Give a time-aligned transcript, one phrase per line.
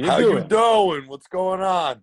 [0.00, 0.48] You How you doing?
[0.48, 1.08] doing?
[1.08, 1.94] What's going on?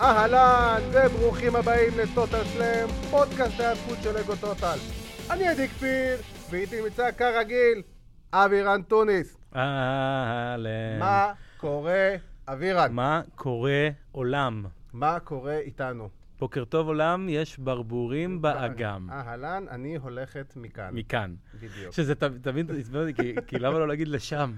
[0.00, 4.76] אהלן וברוכים הבאים לטוטל סלאם, פודקאסט ההיאבקות של לגו טוטל.
[5.30, 6.16] אני עדי כפיר,
[6.50, 7.82] ואיתי נמצא כרגיל,
[8.32, 9.36] אבירן טוניס.
[9.56, 10.98] אהלן.
[10.98, 12.14] מה קורה,
[12.48, 12.92] אבירן?
[12.92, 14.64] מה קורה עולם?
[14.92, 16.19] מה קורה איתנו?
[16.40, 19.08] בוקר טוב עולם, יש ברבורים באגם.
[19.10, 20.94] אהלן, אני הולכת מכאן.
[20.94, 21.34] מכאן.
[21.54, 21.92] בדיוק.
[21.92, 24.52] שזה תמיד עצבן אותי, כי- למה לא להגיד לשם?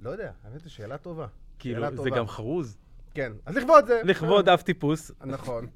[0.00, 1.26] לא יודע, האמת היא שאלה טובה.
[1.58, 2.10] כאילו, זה.
[2.10, 2.78] גם חרוז.
[3.14, 4.00] כן, אז לכבוד זה.
[4.04, 5.10] לכבוד אף טיפוס.
[5.24, 5.66] נכון.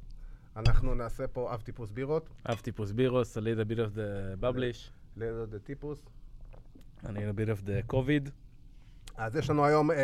[0.57, 4.91] אנחנו נעשה פה אב טיפוס בירות, אף טיפוס בירוס, a little bit of the publish,
[5.17, 6.03] לידו דה טיפוס.
[7.03, 8.31] a little bit of the COVID.
[9.17, 9.97] אז יש לנו היום אה,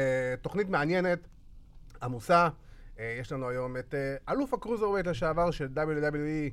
[0.42, 1.28] תוכנית מעניינת,
[2.02, 2.48] עמוסה.
[2.98, 6.50] אה, יש לנו היום את אה, אלוף הקרוזרווייט לשעבר של WWE,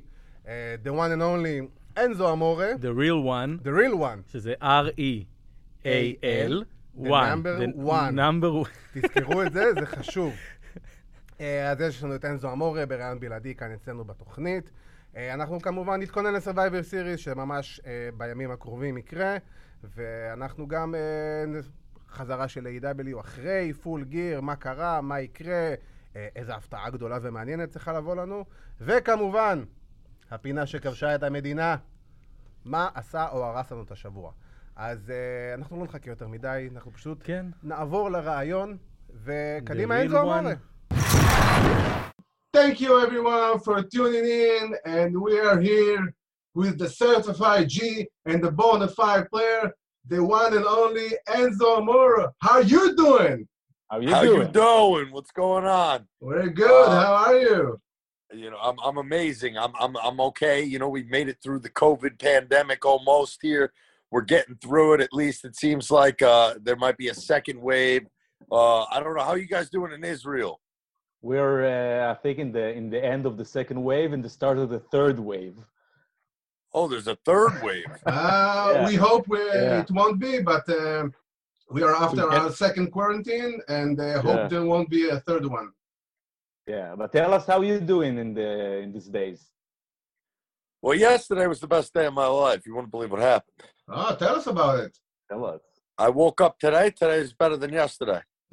[0.48, 1.64] אה, The one and only,
[2.00, 4.32] אנזו אמורה, The real one, The real one.
[4.32, 6.52] שזה R-E-A-L,
[6.98, 7.08] one.
[7.08, 8.14] number The one.
[8.14, 9.00] number one.
[9.00, 10.32] תזכרו את זה, זה חשוב.
[11.38, 14.70] אז יש לנו את אנזו אמורה בראיון בלעדי כאן אצלנו בתוכנית.
[15.16, 17.80] אנחנו כמובן נתכונן ל-Survivor Series שממש
[18.16, 19.36] בימים הקרובים יקרה,
[19.96, 20.94] ואנחנו גם
[22.08, 23.20] חזרה של A.W.
[23.20, 25.74] אחרי, פול גיר, מה קרה, מה יקרה,
[26.16, 28.44] אה, איזו הפתעה גדולה ומעניינת צריכה לבוא לנו,
[28.80, 29.64] וכמובן,
[30.30, 31.76] הפינה שכבשה את המדינה,
[32.64, 34.32] מה עשה או הרס לנו את השבוע.
[34.76, 37.46] אז אה, אנחנו לא נחכה יותר מדי, אנחנו פשוט כן.
[37.62, 38.76] נעבור לרעיון,
[39.24, 40.40] וקדימה real אמורה.
[40.40, 40.94] one.
[42.56, 46.14] Thank you everyone for tuning in, and we are here
[46.54, 49.62] with the certified G and the bona fide player,
[50.12, 52.26] the one and only Enzo Amora.
[52.40, 53.48] How you doing?
[53.90, 54.46] How you How doing?
[54.46, 55.12] you doing?
[55.12, 56.06] What's going on?
[56.22, 56.88] Very good.
[56.88, 57.80] Uh, How are you?
[58.32, 59.56] You know, I'm I'm amazing.
[59.56, 60.62] I'm I'm I'm okay.
[60.62, 63.72] You know, we've made it through the COVID pandemic almost here.
[64.10, 65.00] We're getting through it.
[65.00, 68.06] At least it seems like uh, there might be a second wave.
[68.50, 70.60] Uh, I don't know how you guys doing in Israel.
[71.22, 74.28] We're, uh, I think, in the in the end of the second wave and the
[74.28, 75.56] start of the third wave.
[76.72, 77.84] Oh, there's a third wave.
[78.06, 78.86] Uh, Yeah.
[78.88, 79.80] We hope we, Yeah.
[79.82, 81.14] it won't be, but um,
[81.74, 84.48] we are after our second quarantine, and uh, hope Yeah.
[84.52, 85.68] there won't be a third one.
[86.74, 88.50] Yeah, but tell us how you're doing in the
[88.84, 89.40] in these days.
[90.82, 92.60] Well, yesterday was the best day of my life.
[92.66, 93.58] You wouldn't believe what happened.
[93.88, 94.94] Oh, tell us about it.
[95.30, 95.62] Tell us.
[96.06, 96.86] I woke up today.
[97.00, 98.22] Today is better than yesterday.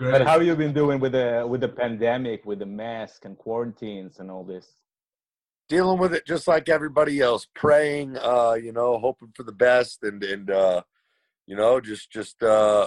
[0.00, 0.12] Great.
[0.14, 4.12] But how you been doing with the with the pandemic, with the mask and quarantines
[4.20, 4.66] and all this?
[5.70, 10.02] Dealing with it just like everybody else praying uh you know hoping for the best
[10.02, 10.82] and and uh
[11.46, 12.86] you know just just uh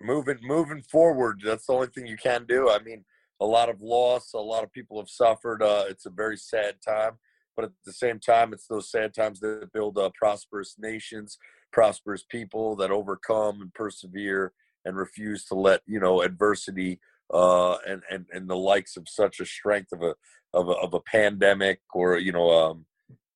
[0.00, 1.42] moving moving forward.
[1.44, 2.70] That's the only thing you can do.
[2.70, 3.04] I mean
[3.40, 6.76] a lot of loss a lot of people have suffered uh it's a very sad
[6.86, 7.12] time
[7.56, 11.38] but at the same time it's those sad times that build uh, prosperous nations
[11.72, 14.52] prosperous people that overcome and persevere
[14.84, 17.00] and refuse to let you know adversity
[17.32, 20.14] uh and and and the likes of such a strength of a
[20.52, 22.86] of a, of a pandemic or you know um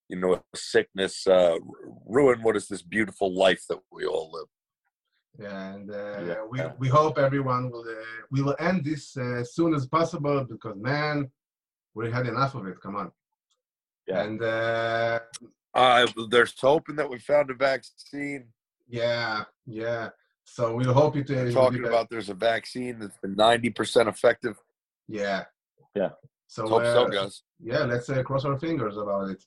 [0.08, 1.56] you know a sickness uh
[2.06, 4.46] ruin what is this beautiful life that we all live.
[5.36, 6.42] And uh, Yeah.
[6.48, 10.44] we, we hope everyone will uh, we will end this uh, as soon as possible
[10.44, 11.30] because man
[11.94, 12.80] we had enough of it.
[12.80, 13.10] Come on.
[14.06, 14.22] Yeah.
[14.22, 15.20] and uh,
[15.74, 18.44] uh there's hoping that we found a vaccine.
[18.88, 20.10] Yeah yeah
[20.44, 21.90] so we hope it will be talking back.
[21.90, 24.56] about there's a vaccine that's been 90% effective
[25.08, 25.44] yeah
[25.94, 26.10] Yeah.
[26.46, 29.42] so Let's hope so uh, guys yeah let's uh, cross our fingers about it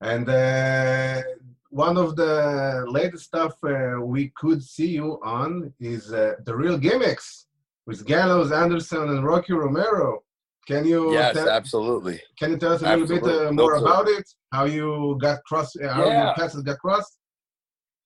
[0.00, 1.22] and uh,
[1.70, 6.78] one of the latest stuff uh, we could see you on is uh, the real
[6.78, 7.46] gimmicks
[7.86, 10.22] with Gallows, Anderson, and Rocky Romero.
[10.66, 13.84] Can you yes tell, absolutely can you tell us a little bit uh, more No
[13.84, 14.26] about it?
[14.52, 15.76] How you got crossed?
[15.82, 16.34] Uh, how your Yeah.
[16.34, 17.18] paths got crossed?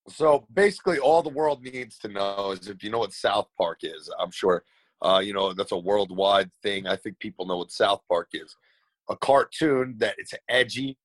[0.09, 3.79] So basically all the world needs to know is if you know what south park
[3.83, 4.63] is i'm sure
[5.01, 6.89] uh, you know that's a worldwide thing.
[6.89, 8.57] I think people know what south park is.
[9.09, 10.99] A cartoon that it's edgy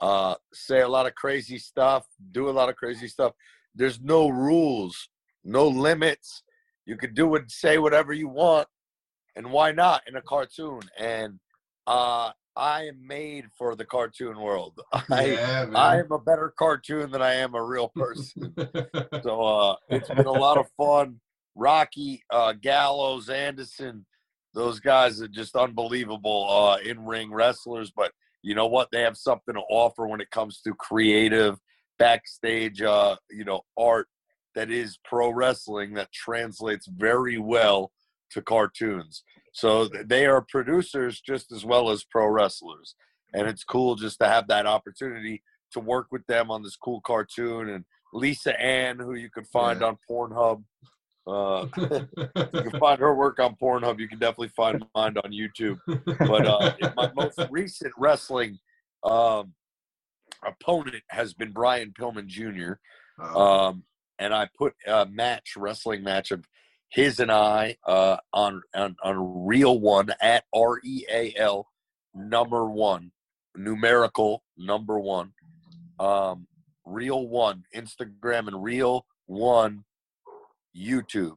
[0.00, 3.34] uh, say a lot of crazy stuff do a lot of crazy stuff.
[3.74, 5.08] There's no rules
[5.46, 6.42] no limits.
[6.84, 8.68] You can do and say whatever you want
[9.36, 10.80] and why not in a cartoon?
[10.98, 11.38] And
[11.86, 14.80] uh, i am made for the cartoon world
[15.10, 15.66] I, yeah.
[15.74, 18.54] I am a better cartoon than I am a real person.
[19.22, 21.20] so uh, it's been a lot of fun.
[21.54, 24.04] Rocky, uh, Gallows, Anderson,
[24.54, 27.92] those guys are just unbelievable uh, in ring wrestlers.
[27.94, 28.12] But
[28.42, 28.88] you know what?
[28.90, 31.58] They have something to offer when it comes to creative
[31.98, 34.08] backstage, uh, you know, art
[34.54, 37.92] that is pro wrestling that translates very well
[38.30, 39.22] to cartoons.
[39.56, 42.94] So they are producers just as well as pro wrestlers,
[43.32, 45.42] and it's cool just to have that opportunity
[45.72, 47.70] to work with them on this cool cartoon.
[47.70, 49.86] And Lisa Ann, who you can find Yeah.
[49.86, 50.62] on Pornhub.
[51.26, 51.66] Uh,
[52.54, 53.98] you can find her work on Pornhub.
[53.98, 55.78] You can definitely find mine on YouTube.
[55.86, 58.58] But uh, my most recent wrestling
[59.04, 59.54] um,
[60.44, 62.74] opponent has been Brian Pillman Jr.
[63.18, 63.84] Oh, Um,
[64.18, 66.44] and I put a match, wrestling match of
[66.88, 71.68] his and I uh, on, on on Real One at R E A L
[72.14, 73.12] number one,
[73.56, 75.32] numerical number one,
[75.98, 76.46] um,
[76.84, 79.84] Real One Instagram and Real One
[80.76, 81.36] YouTube.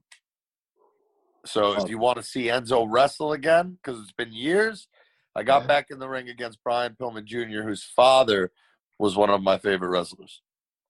[1.46, 1.88] So if Oh.
[1.88, 4.88] you want to see Enzo wrestle again, because it's been years,
[5.36, 5.68] I got Yeah.
[5.68, 8.52] back in the ring against Brian Pillman Jr., whose father
[8.98, 10.42] was one of my favorite wrestlers.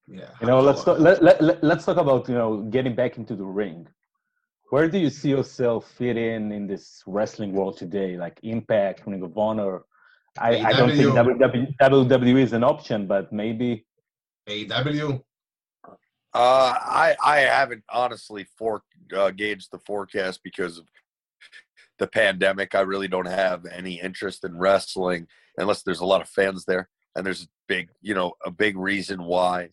[0.07, 0.31] yeah.
[0.41, 3.35] You know, let's talk, let, let, let, let's talk about you know getting back into
[3.35, 3.87] the ring.
[4.69, 8.17] Where do you see yourself fit in in this wrestling world today?
[8.17, 9.81] Like Impact, Ring of Honor.
[10.37, 11.39] I, I don't think AEW.
[11.39, 13.85] WWE, WWE is an option, but maybe
[14.47, 15.21] AEW.
[16.31, 18.83] Uh, I I haven't honestly for
[19.15, 20.85] uh, gauged the forecast because of
[21.97, 22.75] the pandemic.
[22.75, 25.27] I really don't have any interest in wrestling
[25.57, 28.77] unless there's a lot of fans there, and there's a big, you know, a big
[28.77, 29.69] reason why.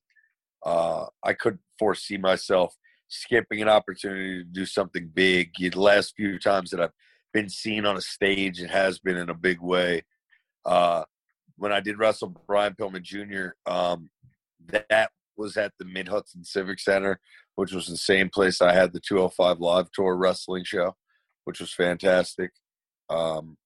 [0.64, 2.75] Uh, I couldn't foresee myself
[3.08, 5.50] skipping an opportunity to do something big.
[5.58, 6.93] The last few times that I've
[7.32, 10.03] been seen on a stage, it has been in a big way.
[10.64, 11.05] Uh,
[11.56, 14.11] when I did wrestle Brian Pillman Jr., um,
[14.69, 17.20] that was at the Mid Hudson Civic Center,
[17.55, 20.97] which was the same place I had the 205 Live Tour wrestling show,
[21.44, 22.50] which was fantastic.
[23.09, 23.56] Um,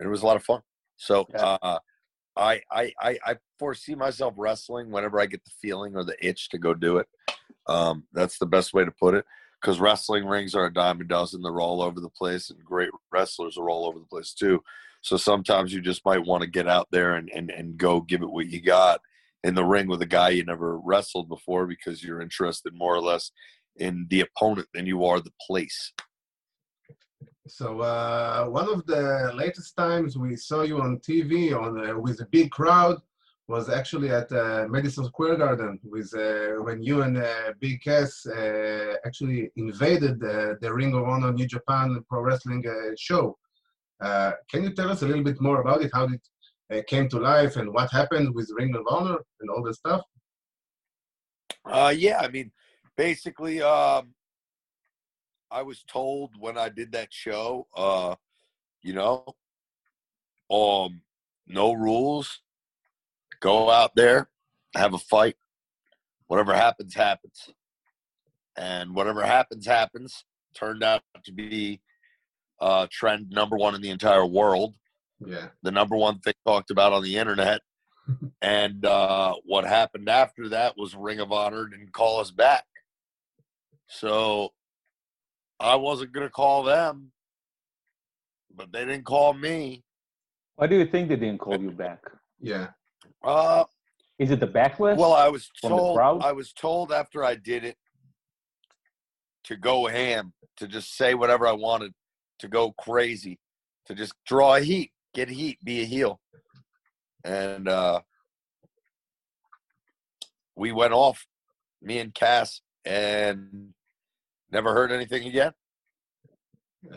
[0.00, 0.60] it was a lot of fun.
[0.96, 1.78] So uh,
[2.36, 6.48] I, I I I foresee myself wrestling whenever I get the feeling or the itch
[6.50, 7.08] to go do it.
[7.66, 9.24] Um, that's the best way to put it.
[9.60, 12.90] Because wrestling rings are a dime a dozen; they're all over the place, and great
[13.12, 14.62] wrestlers are all over the place too.
[15.02, 18.22] So sometimes you just might want to get out there and, and, and go give
[18.22, 19.00] it what you got
[19.42, 23.00] in the ring with a guy you never wrestled before because you're interested more or
[23.00, 23.32] less
[23.76, 25.92] in the opponent than you are the place.
[27.48, 32.20] So uh, one of the latest times we saw you on TV on uh, with
[32.20, 32.98] a big crowd
[33.48, 38.24] was actually at uh, Madison Square Garden with uh, when you and uh, Big Cass
[38.26, 42.64] uh, actually invaded the Ring of Honor New Japan Pro Wrestling
[42.96, 43.36] show.
[44.00, 45.90] Uh, can you tell us a little bit more about it?
[45.94, 46.20] How it
[46.72, 50.02] uh, came to life and what happened with Ring of Honor and all the stuff?
[51.64, 52.50] Uh, yeah, I mean,
[52.96, 54.14] basically, um,
[55.52, 58.14] I was told when I did that show, uh,
[58.82, 59.24] you know,
[60.50, 61.02] um,
[61.46, 62.40] no rules,
[63.40, 64.30] go out there,
[64.74, 65.36] have a fight,
[66.26, 67.50] whatever happens, happens,
[68.56, 70.24] and whatever happens, happens.
[70.54, 71.80] Turned out to be
[72.60, 74.74] uh, trend number one in the entire world
[75.24, 75.48] Yeah.
[75.62, 77.60] the number one thing talked about on the internet.
[78.42, 82.64] and uh, what happened after that was Ring of Honor didn't call us back.
[83.86, 84.50] So
[85.62, 87.12] I wasn't going to call them,
[88.54, 89.84] but they didn't call me.
[90.56, 92.00] why do you think they didn't call you back?
[92.40, 92.68] Yeah.
[93.22, 93.64] Uh,
[94.18, 94.96] Is it the backlash?
[94.96, 95.98] well, I was told?
[95.98, 97.76] I was told after I did it
[99.44, 101.92] to go ham, to just say whatever I wanted,
[102.40, 103.38] to go crazy,
[103.86, 106.20] to just draw heat, get heat, be a heel.
[107.24, 108.00] And uh
[110.56, 111.26] we went off,
[111.80, 113.72] me and Cass, and
[114.50, 115.52] never heard anything again.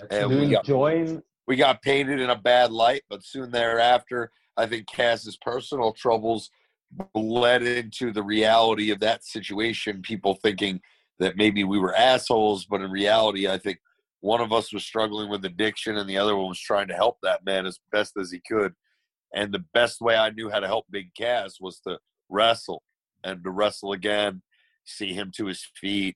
[0.09, 1.21] And do we you got join?
[1.47, 6.49] we got painted in a bad light, but soon thereafter, I think Cass's personal troubles
[7.13, 10.01] led into the reality of that situation.
[10.01, 10.81] People thinking
[11.19, 13.79] that maybe we were assholes, but in reality, I think
[14.21, 17.17] one of us was struggling with addiction and the other one was trying to help
[17.21, 18.73] that man as best as he could.
[19.33, 21.99] And the best way I knew how to help Big Cass was to
[22.29, 22.81] wrestle
[23.23, 24.41] and to wrestle again,
[24.85, 26.15] see him to his feet,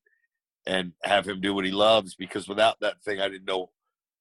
[0.66, 2.16] and have him do what he loves.
[2.16, 3.70] Because without that thing, I didn't know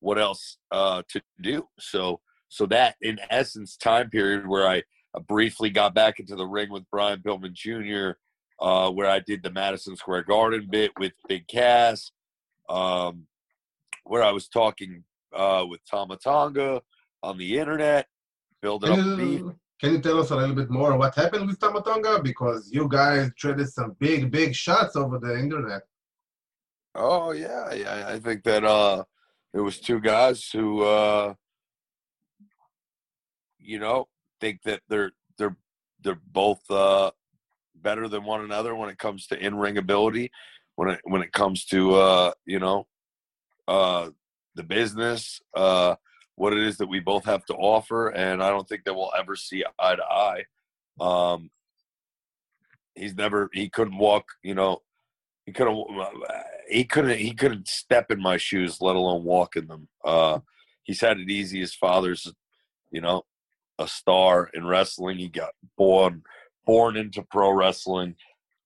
[0.01, 1.69] what else uh, to do.
[1.79, 4.83] So, so that in essence time period where I
[5.15, 8.19] uh, briefly got back into the ring with Brian Pillman Jr.,
[8.61, 12.11] uh, where I did the Madison Square Garden bit with Big Cass,
[12.69, 13.27] um,
[14.05, 16.81] where I was talking uh, with Tomatonga
[17.23, 18.07] on the internet,
[18.61, 21.61] building Can up you, can you tell us a little bit more what happened with
[21.61, 22.23] Tamatonga?
[22.23, 25.83] Because you guys traded some big, big shots over the internet.
[26.95, 28.05] Oh yeah, yeah.
[28.09, 29.05] I think that uh
[29.55, 31.35] it was two guys who uh
[33.59, 34.09] you know
[34.41, 35.57] think that they're they're
[36.03, 37.11] they're both uh
[37.75, 40.31] better than one another when it comes to in ring ability,
[40.77, 42.87] when it when it comes to uh, you know,
[43.67, 44.11] uh
[44.55, 45.95] the business, uh,
[46.35, 49.13] what it is that we both have to offer, and I don't think that we'll
[49.17, 50.45] ever see eye to eye.
[51.01, 51.51] Um,
[52.95, 54.83] he's never he couldn't walk, you know,
[55.47, 55.77] he couldn't
[56.69, 59.89] he couldn't he couldn't step in my shoes, let alone walk in them.
[60.05, 60.41] Uh,
[60.83, 61.61] he's had it easy.
[61.61, 62.33] His father's,
[62.91, 63.23] you know,
[63.79, 65.19] a star in wrestling.
[65.19, 66.23] He got born
[66.67, 68.15] born into pro wrestling.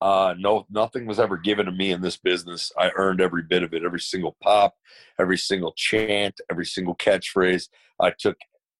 [0.01, 2.73] Uh, no, nothing was ever given to me in this business.
[2.77, 4.75] I earned every bit of it, every single pop,
[5.17, 7.69] every single chant, every single catchphrase.
[8.01, 8.35] I took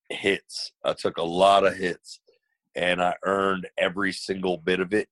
[0.09, 0.73] hits.
[0.83, 2.19] I took a lot of hits,
[2.75, 5.07] and I earned every single bit of it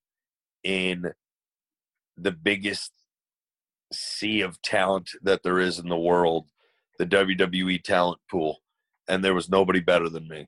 [0.65, 1.13] in
[2.17, 2.91] the biggest
[3.91, 6.47] sea of talent that there is in the world,
[6.97, 8.61] the WWE talent pool,
[9.07, 10.47] and there was nobody better than me.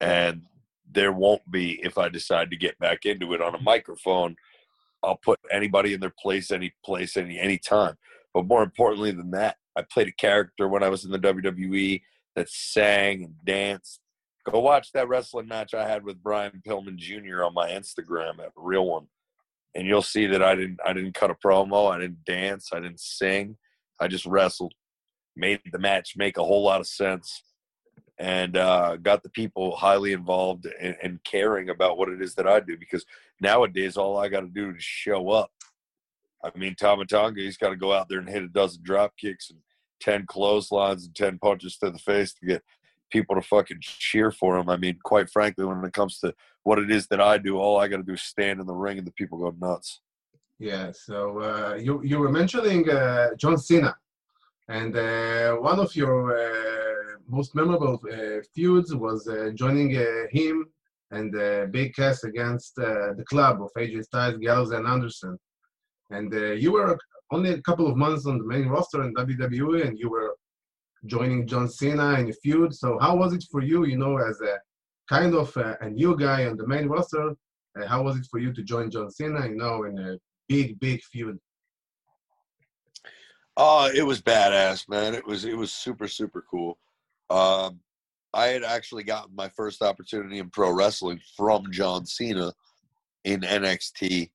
[0.00, 0.42] And
[0.90, 4.36] there won't be if I decide to get back into it on a microphone.
[5.02, 7.96] I'll put anybody in their place, any place, any any time.
[8.34, 12.02] But more importantly than that, I played a character when I was in the WWE
[12.34, 14.00] that sang and danced.
[14.50, 17.44] Go watch that wrestling match I had with Brian Pillman Jr.
[17.44, 19.08] on my Instagram, a real one,
[19.76, 22.80] and you'll see that I didn't I didn't cut a promo, I didn't dance, I
[22.80, 23.56] didn't sing,
[24.00, 24.72] I just wrestled,
[25.36, 27.42] made the match make a whole lot of sense
[28.18, 32.46] and uh, got the people highly involved and, and, caring about what it is that
[32.46, 32.78] I do.
[32.78, 33.04] Because
[33.42, 35.50] nowadays, all I got to do is show up.
[36.42, 39.12] I mean, Tama Tonga, he's got to go out there and hit a dozen drop
[39.18, 39.58] kicks and
[40.00, 42.62] ten clotheslines and ten punches to the face to get
[43.10, 44.68] people to fucking cheer for him.
[44.68, 46.34] I mean, quite frankly, when it comes to
[46.64, 48.74] what it is that I do, all I got to do is stand in the
[48.74, 50.00] ring and the people go nuts.
[50.58, 50.90] Yeah.
[50.92, 53.94] So uh, you you were mentioning uh, John Cena,
[54.68, 59.90] and uh, one of your uh, most memorable uh, feuds was uh, joining
[60.30, 60.66] him
[61.12, 61.32] and
[61.70, 65.38] Big Cass against the club of AJ Styles, Gallows, and Anderson.
[66.10, 66.98] And you were
[67.30, 70.34] only a couple of months on the main roster in WWE, and you were
[71.04, 72.74] joining John Cena in a feud.
[72.74, 74.58] So how was it for you, you know, as a
[75.08, 77.34] kind of a, a new guy on the main roster?
[77.78, 80.80] Uh, how was it for you to join John Cena, you know, in a big,
[80.80, 81.38] big feud?
[83.56, 85.14] Oh, it was badass, man.
[85.14, 86.78] It was it was super super cool.
[87.30, 87.80] Um,
[88.34, 92.52] I had actually gotten my first opportunity in pro wrestling from John Cena
[93.24, 94.30] in NXT.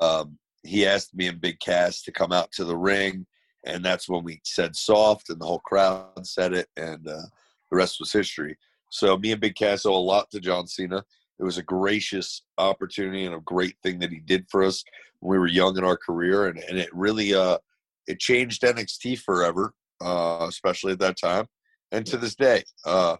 [0.00, 3.26] Um, he asked me in Big Cass to come out to the ring,
[3.64, 7.22] and that's when we said soft, and the whole crowd said it, and uh,
[7.70, 8.56] the rest was history.
[8.90, 11.04] So me and Big Cass owe a lot to John Cena.
[11.38, 14.84] It was a gracious opportunity and a great thing that he did for us
[15.20, 17.58] when we were young in our career, and, and it really uh,
[18.06, 21.46] it changed NXT forever, uh, especially at that time
[21.92, 22.64] and to this day.
[22.84, 23.16] Uh,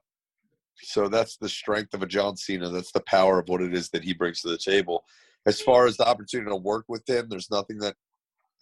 [0.82, 2.68] so that's the strength of a John Cena.
[2.68, 5.04] That's the power of what it is that he brings to the table.
[5.46, 7.94] As far as the opportunity to work with him, there's nothing that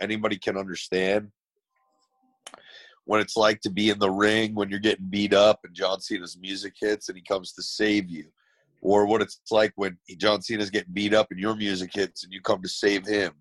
[0.01, 1.31] anybody can understand
[3.11, 6.01] when it's like to be in the ring when you're getting beat up and John
[6.01, 8.27] Cena's music hits and he comes to save you,
[8.83, 12.33] or what it's like when John Cena's getting beat up and your music hits and
[12.33, 13.33] you come to save him,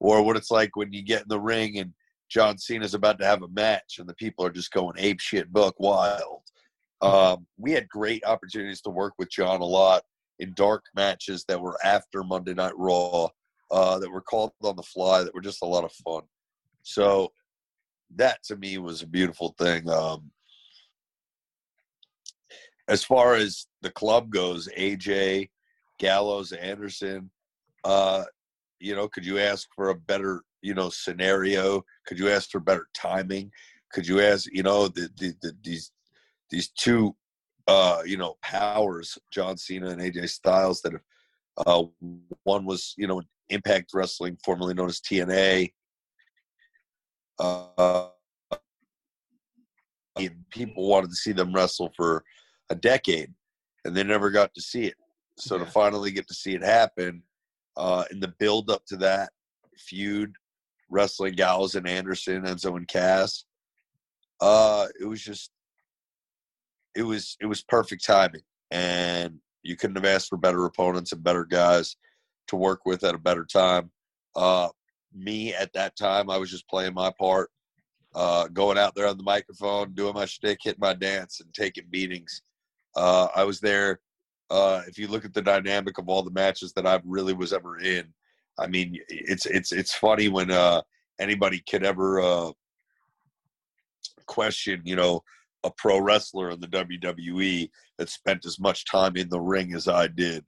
[0.00, 1.92] or what it's like when you get in the ring and
[2.30, 5.52] John Cena's about to have a match and the people are just going ape shit
[5.52, 6.40] buck wild.
[7.02, 10.04] Um, we had great opportunities to work with John a lot
[10.38, 13.28] in dark matches that were after Monday Night Raw,
[13.70, 16.22] uh, that were called on the fly, that were just a lot of fun.
[16.82, 17.30] So
[18.16, 19.88] that to me was a beautiful thing.
[19.88, 20.30] Um,
[22.88, 25.50] as far as the club goes, AJ,
[25.98, 27.30] Gallows, Anderson,
[27.84, 28.24] uh,
[28.80, 31.82] you know, could you ask for a better you know scenario?
[32.06, 33.50] Could you ask for better timing?
[33.92, 35.92] Could you ask you know the, the, the these
[36.50, 37.14] these two
[37.66, 41.02] uh, you know powers, John Cena and AJ Styles, that have
[41.66, 41.84] uh,
[42.44, 45.72] one was you know Impact Wrestling, formerly known as TNA.
[47.42, 48.08] Uh,
[50.50, 52.22] people wanted to see them wrestle for
[52.70, 53.32] a decade,
[53.84, 54.94] and they never got to see it.
[55.38, 55.64] So yeah.
[55.64, 57.22] to finally get to see it happen,
[57.76, 59.30] uh, in the build up to that
[59.76, 60.36] feud
[60.88, 63.44] wrestling Gals and Anderson, Enzo and Cass.
[64.40, 65.50] Uh, it was just,
[66.94, 71.24] it was it was perfect timing, and you couldn't have asked for better opponents and
[71.24, 71.96] better guys
[72.48, 73.90] to work with at a better time.
[74.36, 74.68] Uh,
[75.14, 77.50] me at that time, I was just playing my part,
[78.14, 81.84] uh, going out there on the microphone, doing my shtick, hitting my dance, and taking
[81.90, 82.42] beatings.
[82.96, 84.00] Uh, I was there.
[84.50, 87.52] Uh, if you look at the dynamic of all the matches that I really was
[87.52, 88.12] ever in,
[88.58, 90.82] I mean, it's it's it's funny when uh,
[91.18, 92.52] anybody could ever uh,
[94.26, 95.22] question, you know,
[95.64, 99.88] a pro wrestler in the WWE that spent as much time in the ring as
[99.88, 100.44] I did.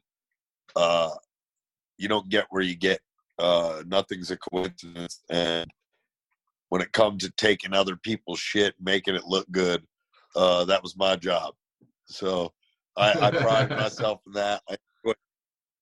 [0.76, 1.10] Uh,
[1.96, 3.00] you don't get where you get.
[3.38, 5.68] Uh, nothing's a coincidence, and
[6.68, 9.82] when it comes to taking other people's shit, making it look good,
[10.36, 11.54] uh, that was my job.
[12.06, 12.52] So
[12.96, 14.62] I, I pride myself in that.
[14.68, 15.16] I enjoyed,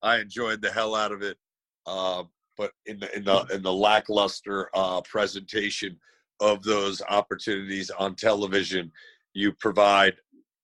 [0.01, 1.37] I enjoyed the hell out of it.
[1.85, 2.23] Uh,
[2.57, 5.97] but in the in the in the lackluster uh, presentation
[6.39, 8.91] of those opportunities on television,
[9.33, 10.15] you provide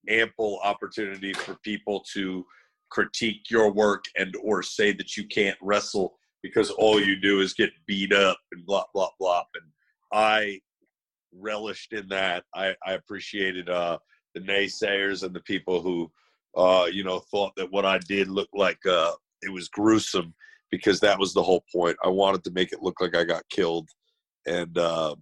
[0.08, 2.44] ample opportunity for people to
[2.90, 7.52] critique your work and or say that you can't wrestle because all you do is
[7.52, 9.44] get beat up and blah blah blah.
[9.54, 9.70] And
[10.12, 10.60] I
[11.32, 12.44] relished in that.
[12.54, 13.98] I, I appreciated uh,
[14.34, 16.10] the naysayers and the people who,
[16.56, 20.34] uh, you know, thought that what I did looked like uh, it was gruesome
[20.70, 21.96] because that was the whole point.
[22.04, 23.88] I wanted to make it look like I got killed,
[24.46, 25.14] and uh,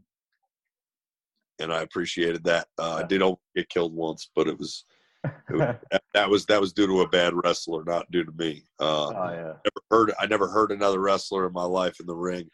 [1.58, 2.68] and I appreciated that.
[2.78, 4.84] Uh, I did only get killed once, but it was.
[5.24, 5.76] It was
[6.14, 8.64] that was that was due to a bad wrestler, not due to me.
[8.78, 9.52] Uh, oh, yeah.
[9.64, 12.48] never heard I never hurt another wrestler in my life in the ring.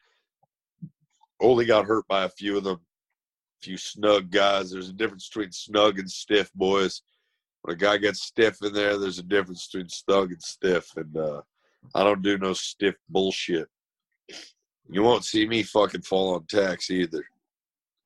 [1.41, 4.71] Only got hurt by a few of them, a few snug guys.
[4.71, 7.03] There's a difference between snug and stiff, boys.
[7.63, 11.17] When a guy gets stiff in there, there's a difference between snug and stiff, and
[11.17, 11.43] uh,
[11.95, 13.69] I don't do no stiff bullshit.
[14.89, 17.25] You won't see me fucking fall on tax either.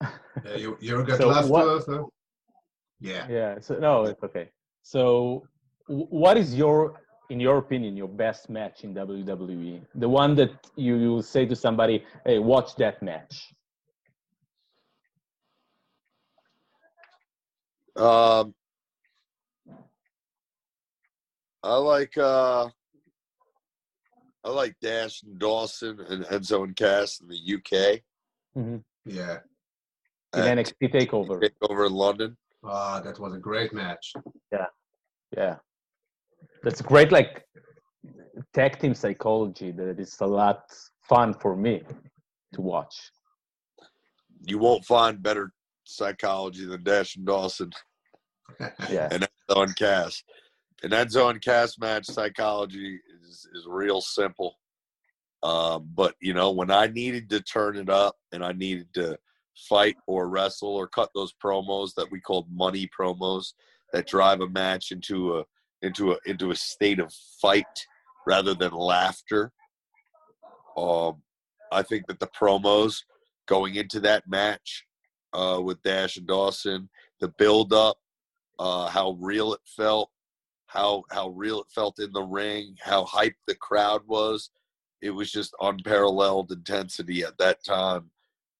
[0.00, 2.12] Yeah, you, you got So last what- so-
[3.00, 3.26] Yeah.
[3.28, 3.60] Yeah.
[3.60, 4.50] So no, it's okay.
[4.82, 5.46] So,
[5.86, 7.00] what is your,
[7.30, 9.82] in your opinion, your best match in WWE?
[9.94, 13.54] The one that you, you say to somebody, "Hey, watch that match."
[17.96, 18.54] Um,
[21.62, 22.68] I like uh,
[24.44, 28.00] I like Dash and Dawson and Enzo and Cass in the UK.
[29.04, 29.38] Yeah.
[30.34, 31.42] In and NXT Takeover.
[31.42, 32.36] Takeover in London.
[32.64, 34.12] Ah, that was a great match.
[34.52, 34.66] Yeah,
[35.36, 35.56] yeah,
[36.62, 37.12] that's great.
[37.12, 37.44] Like
[38.54, 39.70] tag team psychology.
[39.72, 40.62] That is a lot
[41.08, 41.82] fun for me
[42.54, 42.94] to watch.
[44.46, 45.52] You won't find better
[45.84, 47.70] psychology than Dash and Dawson
[48.90, 49.08] Yeah.
[49.10, 50.22] and Enzo and Cass.
[50.82, 54.56] An Enzo and Cass match psychology is is real simple.
[55.42, 59.16] Um, but you know, when I needed to turn it up and I needed to
[59.58, 63.52] fight or wrestle or cut those promos that we called money promos
[63.92, 65.44] that drive a match into a
[65.82, 67.86] into a into a state of fight
[68.26, 69.52] rather than laughter.
[70.76, 71.22] Um,
[71.72, 73.02] I think that the promos
[73.46, 74.84] going into that match
[75.32, 76.88] uh, with Dash and Dawson,
[77.20, 77.98] the build up,
[78.58, 80.10] uh, how real it felt,
[80.66, 84.50] how how real it felt in the ring, how hyped the crowd was.
[85.00, 88.10] It was just unparalleled intensity at that time.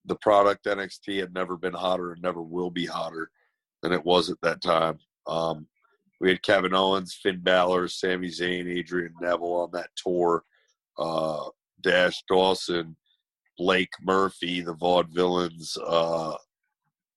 [0.09, 3.31] The product NXT had never been hotter and never will be hotter
[3.83, 4.99] than it was at that time.
[5.27, 5.67] Um,
[6.21, 10.43] we had Kevin Owens, Finn Balor, Sami Zayn, Adrian Neville on that tour.
[10.99, 11.45] Uh,
[11.83, 12.97] Dash Dawson,
[13.57, 16.37] Blake Murphy, the Vaudevillains, uh,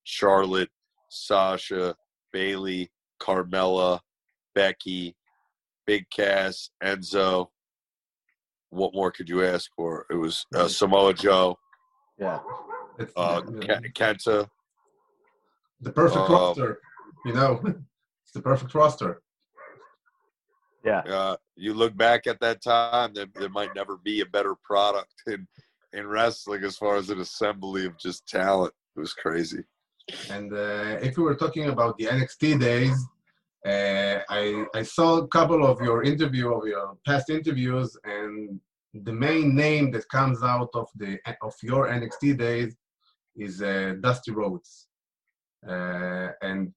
[0.03, 0.69] Charlotte,
[1.09, 1.95] Sasha,
[2.31, 3.99] Bailey, Carmella,
[4.53, 5.15] Becky,
[5.87, 7.47] Big Cass, Enzo.
[8.69, 10.05] What more could you ask for?
[10.09, 11.57] It was uh, Samoa Joe,
[12.19, 12.39] Yeah.
[12.99, 14.47] It's uh, the, Kenta.
[15.81, 16.79] the perfect uh, roster,
[17.25, 17.61] you know.
[17.65, 19.21] it's the perfect roster.
[20.83, 20.99] Yeah.
[20.99, 25.13] Uh, you look back at that time, there, there might never be a better product
[25.27, 25.47] in
[25.93, 28.73] in wrestling as far as an assembly of just talent.
[28.95, 29.63] It was crazy.
[30.29, 32.97] And uh, if we were talking about the NXT days,
[33.65, 38.59] uh, I I saw a couple of your interview of your past interviews, and
[38.93, 42.75] the main name that comes out of the of your NXT days
[43.35, 44.87] is uh, Dusty Roads.
[45.67, 46.73] Uh, and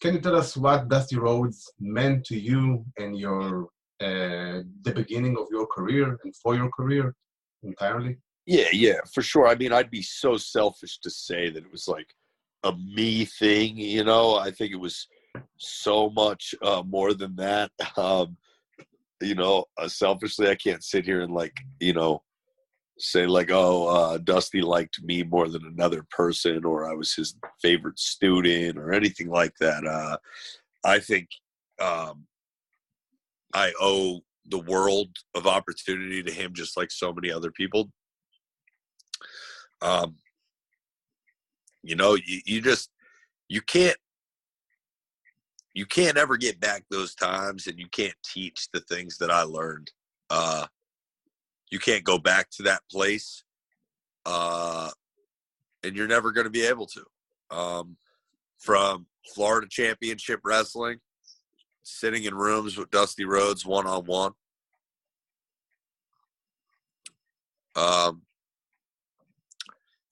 [0.00, 3.68] can you tell us what Dusty Roads meant to you and your
[4.00, 7.14] uh, the beginning of your career and for your career
[7.62, 8.18] entirely?
[8.44, 9.48] Yeah, yeah, for sure.
[9.48, 12.08] I mean, I'd be so selfish to say that it was like
[12.62, 14.36] a me thing, you know.
[14.36, 15.08] I think it was
[15.56, 17.70] so much uh, more than that.
[17.96, 18.36] Um,
[19.22, 22.22] you know, uh, selfishly, I can't sit here and like, you know,
[22.98, 27.36] say like, oh, uh, Dusty liked me more than another person, or I was his
[27.60, 29.86] favorite student, or anything like that.
[29.86, 30.16] Uh,
[30.84, 31.28] I think
[31.80, 32.26] um,
[33.54, 37.90] I owe the world of opportunity to him, just like so many other people
[39.82, 40.16] um,
[41.82, 42.90] you know you, you just
[43.48, 43.96] you can't
[45.74, 49.42] you can't ever get back those times and you can't teach the things that i
[49.42, 49.90] learned
[50.30, 50.66] uh
[51.70, 53.44] you can't go back to that place
[54.24, 54.90] uh
[55.82, 57.04] and you're never going to be able to
[57.50, 57.96] um
[58.58, 60.98] from florida championship wrestling
[61.82, 64.32] sitting in rooms with dusty rhodes one-on-one
[67.76, 68.22] um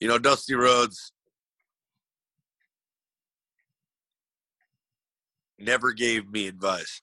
[0.04, 1.12] You know, Dusty Rhodes
[5.58, 7.00] never gave me advice.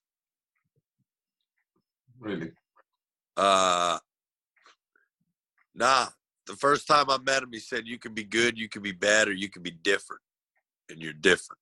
[2.19, 2.51] Really?
[3.35, 3.97] Uh,
[5.73, 6.07] nah.
[6.47, 8.91] The first time I met him, he said, "You can be good, you can be
[8.91, 10.21] bad, or you can be different,
[10.89, 11.59] and you're different."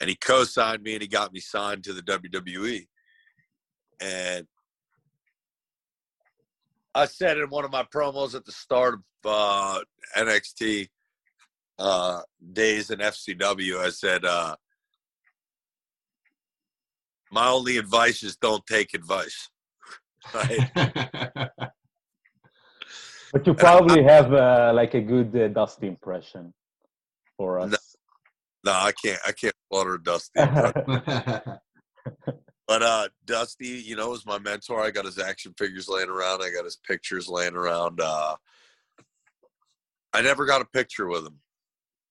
[0.00, 2.88] And he co-signed me, and he got me signed to the WWE.
[4.00, 4.46] And
[6.94, 9.80] I said in one of my promos at the start of uh,
[10.16, 10.88] NXT
[11.78, 12.22] uh,
[12.52, 14.56] days in FCW, I said, uh,
[17.30, 19.48] "My only advice is don't take advice."
[23.32, 26.52] But you probably have uh, like a good uh, Dusty impression
[27.36, 27.70] for us.
[27.70, 27.76] No.
[28.62, 29.18] No, I can't.
[29.26, 30.32] I can't slaughter Dusty.
[32.68, 34.82] but uh, Dusty, you know, was my mentor.
[34.82, 36.42] I got his action figures laying around.
[36.42, 38.00] I got his pictures laying around.
[38.00, 38.36] Uh,
[40.12, 41.38] I never got a picture with him.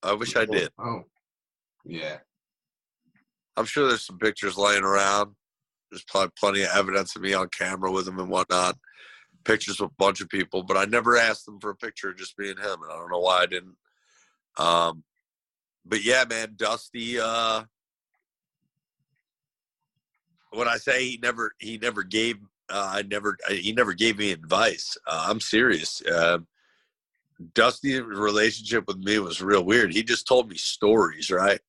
[0.01, 0.71] I wish I did.
[0.79, 1.03] oh,
[1.85, 2.17] yeah.
[3.57, 5.35] I'm sure there's some pictures laying around.
[5.91, 8.75] There's probably plenty of evidence of me on camera with him and whatnot.
[9.49, 12.17] Pictures with a bunch of people, but I never asked them for a picture of
[12.17, 13.77] just me and him, and I don't know why I didn't.
[14.59, 15.03] Um,
[15.83, 17.19] but yeah, man, Dusty.
[17.19, 17.63] Uh,
[20.51, 22.37] when I say he never, he never gave.
[22.69, 24.95] Uh, I never, he never gave me advice.
[25.07, 25.99] Uh, I'm serious.
[26.03, 26.37] Uh,
[27.55, 29.91] Dusty's relationship with me was real weird.
[29.91, 31.59] He just told me stories, right?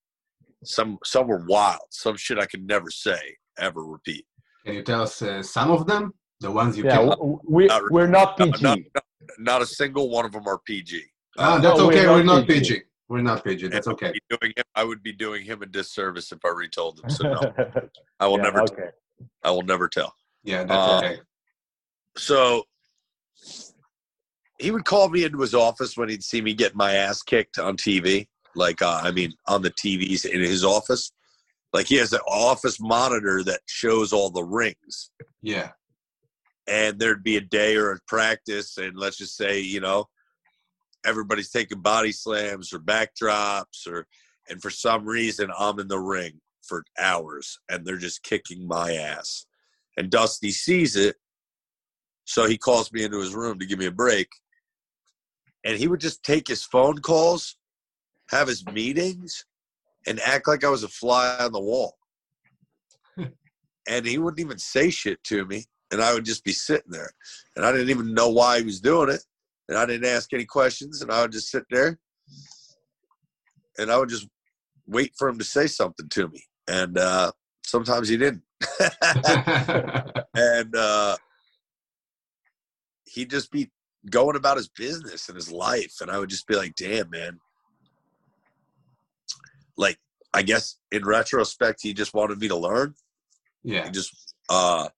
[0.65, 1.87] Some some were wild.
[1.89, 4.27] Some shit I could never say, ever repeat.
[4.67, 6.13] Can you tell us uh, some of them?
[6.41, 7.09] The ones you Yeah, can.
[7.11, 8.63] w- we Not we're not PG.
[8.63, 9.05] not, not,
[9.39, 11.03] not a single one of them are PG.
[11.39, 12.07] Ah, Uh, that's no, we're okay.
[12.07, 12.61] not We're not PG.
[12.75, 12.83] PG.
[13.09, 13.69] We're not PG.
[13.69, 14.13] That's I would okay.
[14.13, 17.11] be doing him- I would be doing him a disservice if I retold them.
[17.11, 17.41] So no,
[18.21, 18.63] I will Yeah, never.
[18.63, 18.89] Okay.
[19.43, 20.15] I will never tell.
[20.43, 21.21] Yeah, that's Uh, okay.
[22.17, 22.65] So
[24.59, 27.59] he would call me into his office when he'd see me get my ass kicked
[27.59, 28.29] on TV.
[28.55, 31.13] Like, uh, I mean, on the TVs in his office.
[31.73, 35.11] Like, he has an office monitor that shows all the rings.
[35.41, 35.71] Yeah.
[36.71, 40.07] And there'd be a day or a practice, and let's just say, you know,
[41.05, 44.07] everybody's taking body slams or backdrops, or,
[44.49, 48.95] and for some reason, I'm in the ring for hours and they're just kicking my
[48.95, 49.47] ass.
[49.97, 51.17] And Dusty sees it
[52.25, 54.29] so he calls me into his room to give me a break.
[55.65, 57.57] And he would just take his phone calls,
[58.31, 59.45] have his meetings,
[60.07, 61.99] and act like I was a fly on the wall.
[63.89, 65.65] and he wouldn't even say shit to me.
[65.93, 67.11] And I would just be sitting there.
[67.57, 69.23] And I didn't even know why he was doing it.
[69.69, 71.03] And I didn't ask any questions.
[71.03, 71.99] And I would just sit there.
[73.79, 74.29] And I would just
[74.87, 76.43] wait for him to say something to me.
[76.69, 77.33] And uh,
[77.65, 78.43] sometimes he didn't.
[80.35, 81.17] and uh,
[83.13, 83.71] he'd just be
[84.09, 87.39] going about his business and his life and i would just be like damn man
[89.77, 89.99] like
[90.33, 92.95] i guess in retrospect he just wanted me to learn
[93.63, 93.85] yeah.
[93.85, 94.89] he just uh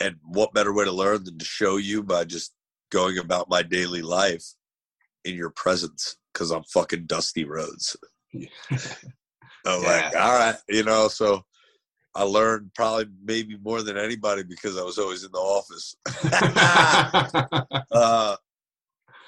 [0.00, 2.52] and what better way to learn than to show you by just
[2.90, 4.44] going about my daily life
[5.24, 7.96] in your presence because i'm fucking dusty roads
[8.34, 11.42] i'm like all right you know so
[12.14, 15.96] i learned probably maybe more than anybody because i was always in the office.
[17.90, 18.36] Uh,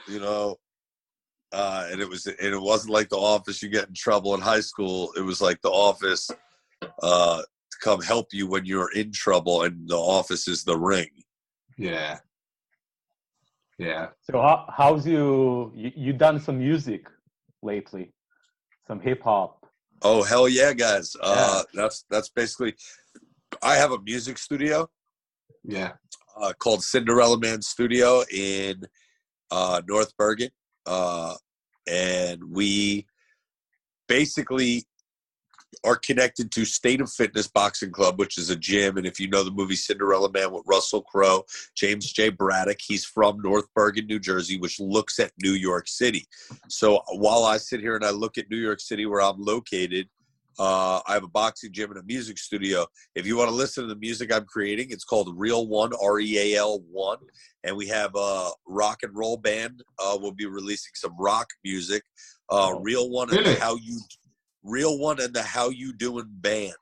[0.09, 0.57] you know,
[1.53, 4.41] uh, and it was, and it wasn't like the office you get in trouble in
[4.41, 5.13] high school.
[5.17, 6.29] It was like the office
[7.03, 7.43] uh,
[7.79, 11.09] to come help you when you're in trouble, and the office is the ring.
[11.79, 12.19] yeah.
[13.79, 14.09] Yeah.
[14.23, 17.09] So how, how's you, you you done some music
[17.63, 18.13] lately?
[18.89, 19.67] Some hip hop.
[20.01, 21.15] Oh hell yeah, guys!
[21.21, 22.75] Uh, that's that's basically.
[23.63, 24.89] I have a music studio
[25.63, 25.93] Yeah.
[26.41, 28.83] uh, called Cinderella Man Studio in
[29.51, 30.51] uh, North Bergen,
[30.87, 31.35] uh,
[31.87, 33.07] and we
[34.09, 34.85] basically
[35.85, 38.97] are connected to State of Fitness Boxing Club, which is a gym.
[38.97, 42.29] And if you know the movie Cinderella Man with Russell Crowe, James J.
[42.31, 46.27] Braddock, he's from North Bergen, New Jersey, which looks at New York City.
[46.69, 50.09] So while I sit here and I look at New York City, where I'm located,
[50.59, 52.87] uh, I have a boxing gym and a music studio.
[53.15, 56.19] If you want to listen to the music I'm creating, it's called Real One, R
[56.19, 57.19] E A L One,
[57.65, 59.83] and we have a rock and roll band.
[59.99, 62.03] Uh, we'll be releasing some rock music.
[62.49, 62.81] Uh, Oh.
[62.81, 63.57] Real One Really?
[63.57, 64.01] How You,
[64.67, 66.75] Real One and the How You Doing band.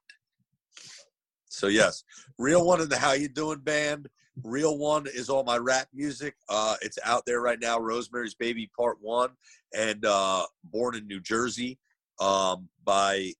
[1.48, 2.02] So yes,
[2.38, 4.08] Real One and the How You Doing band.
[4.42, 6.34] Real One is all my rap music.
[6.48, 7.78] Uh, it's out there right now.
[7.78, 9.30] Rosemary's Baby Part One
[9.74, 11.78] and uh, Born in New Jersey
[12.20, 13.32] um, by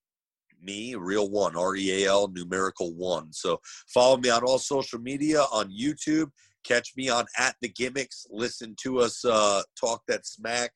[0.63, 3.33] me, Real One, R E A L numerical one.
[3.33, 3.61] So
[3.93, 6.31] follow me on all social media on YouTube
[6.65, 8.27] catch me on at the gimmicks.
[8.31, 10.73] Listen to us uh, talk that smack.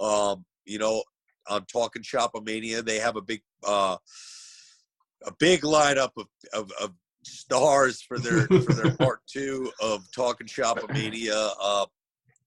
[0.00, 1.02] Um, you know,
[1.48, 3.96] on Talking Shopomania, they have a big uh,
[5.24, 6.92] a big lineup of, of, of
[7.24, 11.86] stars for their for their part two of Talking Shopomania uh,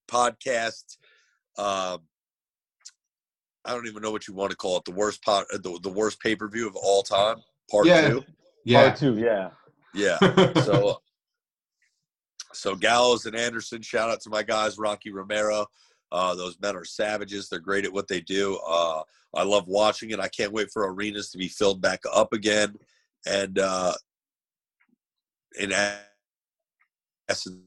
[0.08, 0.98] podcast.
[1.58, 2.02] Um,
[3.66, 4.86] I don't even know what you want to call it.
[4.86, 7.38] The worst pot, the, the worst pay per view of all time.
[7.72, 8.10] Part Yeah.
[8.10, 8.24] two.
[8.64, 8.84] Yeah.
[8.88, 9.50] Part two, yeah.
[9.94, 10.18] Yeah.
[10.62, 11.02] So,
[12.54, 13.82] so Gallows and Anderson.
[13.82, 15.66] Shout out to my guys, Rocky Romero.
[16.12, 17.50] Uh, those men are savages.
[17.50, 18.60] They're great at what they do.
[18.68, 19.02] Uh,
[19.34, 20.20] I love watching it.
[20.20, 22.76] I can't wait for arenas to be filled back up again.
[23.28, 23.94] And uh,
[25.60, 25.74] in
[27.28, 27.58] essence,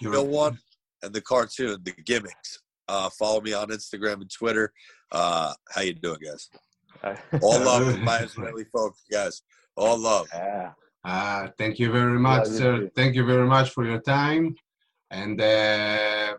[0.00, 0.54] you know what?
[1.02, 2.60] and the cartoon, the gimmicks.
[2.88, 4.72] Uh, follow me on Instagram and Twitter.
[5.12, 6.48] Uh, how you doing, guys?
[7.42, 9.42] All love my Israeli folks, guys.
[9.76, 10.28] All love.
[10.34, 10.72] yeah.
[11.04, 12.78] Uh, thank you very much, Yeah, sir.
[12.78, 12.90] too.
[12.94, 14.56] Thank you very much for your time.
[15.10, 16.36] And uh,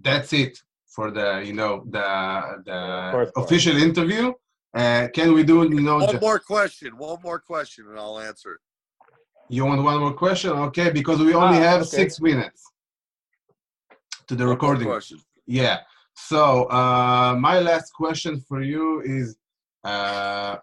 [0.00, 2.80] that's it for the, you know, the the
[3.12, 3.46] First part.
[3.46, 4.32] official interview.
[4.74, 6.96] Uh, can we do, you know, One ju- more question.
[6.98, 8.60] One more question, and I'll answer it.
[9.48, 10.50] you want one more question?
[10.50, 11.96] Okay, because we only Ah, have okay.
[12.02, 12.60] six minutes
[14.26, 14.86] to the One recording.
[14.88, 15.18] question.
[15.46, 15.78] Yeah.
[16.14, 19.36] So uh, my last question for you is,
[19.84, 20.56] uh,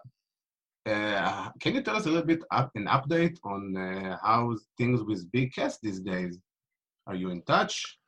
[0.86, 5.02] uh, can you tell us a little bit up, an update on uh, how things
[5.02, 6.38] with Big Cass these days?
[7.06, 7.98] Are you in touch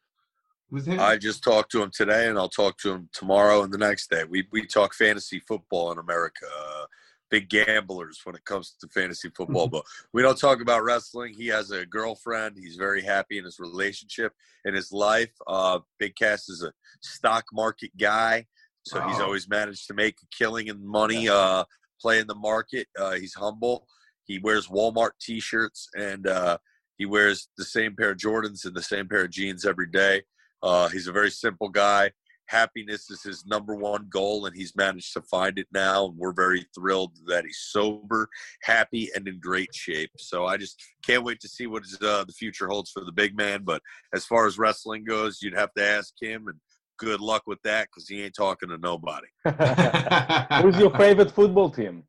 [0.71, 1.01] with him?
[1.01, 4.11] I just talked to him today, and I'll talk to him tomorrow and the next
[4.11, 4.25] day.
[4.25, 6.47] We we talk fantasy football in America.
[6.47, 6.85] Uh,
[7.31, 11.35] big gamblers when it comes to fantasy football, but we don't talk about wrestling.
[11.35, 12.57] He has a girlfriend.
[12.59, 14.33] He's very happy in his relationship,
[14.65, 15.33] in his life.
[15.47, 18.47] Uh, Big Cass is a stock market guy,
[18.85, 21.65] so he's always managed to make a killing and money uh,
[22.01, 22.87] playing the market.
[22.99, 23.87] Uh, he's humble.
[24.25, 26.59] He wears Walmart T-shirts and uh,
[26.99, 30.23] he wears the same pair of Jordans and the same pair of jeans every day.
[30.63, 32.11] Uh, he's a very simple guy.
[32.49, 36.07] Happiness is his number one goal, and he's managed to find it now.
[36.07, 38.29] And we're very thrilled that he's sober,
[38.63, 40.13] happy, and in great shape.
[40.17, 43.11] So I just can't wait to see what his, uh, the future holds for the
[43.13, 43.63] big man.
[43.65, 43.83] But
[44.15, 46.59] as far as wrestling goes, you'd have to ask him, and
[46.99, 49.27] good luck with that because he ain't talking to nobody.
[50.63, 52.05] Who's your favorite football team?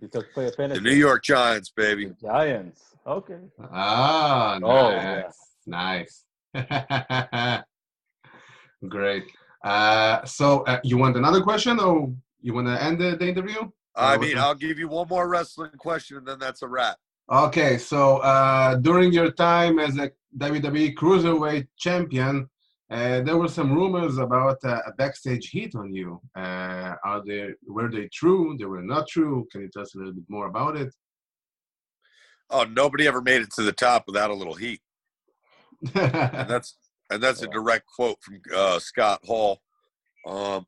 [0.00, 2.06] You talk for The New York Giants, baby.
[2.06, 2.82] The Giants.
[3.06, 3.38] Okay.
[3.72, 6.14] Ah, nice, Oh, yeah.
[6.54, 7.64] nice.
[8.88, 9.24] Great.
[9.62, 13.70] Uh, so uh, you want another question, or you want to end the, the interview?
[13.94, 16.96] I mean, what's I'll give you one more wrestling question, and then that's a wrap.
[17.30, 22.48] Okay, so uh, during your time as a WWE Cruiserweight Champion,
[22.90, 26.20] uh, there were some rumors about uh, a backstage heat on you.
[26.34, 28.56] Uh, are they were they true?
[28.58, 29.46] They were not true.
[29.52, 30.92] Can you tell us a little bit more about it?
[32.50, 34.80] Oh, nobody ever made it to the top without a little heat.
[35.94, 36.12] and
[36.48, 36.76] that's
[37.10, 39.60] and that's a direct quote from uh, Scott Hall.
[40.26, 40.66] Um,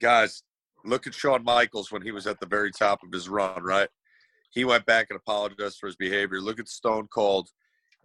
[0.00, 0.42] guys,
[0.84, 3.62] look at Shawn Michaels when he was at the very top of his run.
[3.62, 3.88] Right,
[4.50, 6.40] he went back and apologized for his behavior.
[6.40, 7.48] Look at Stone Cold.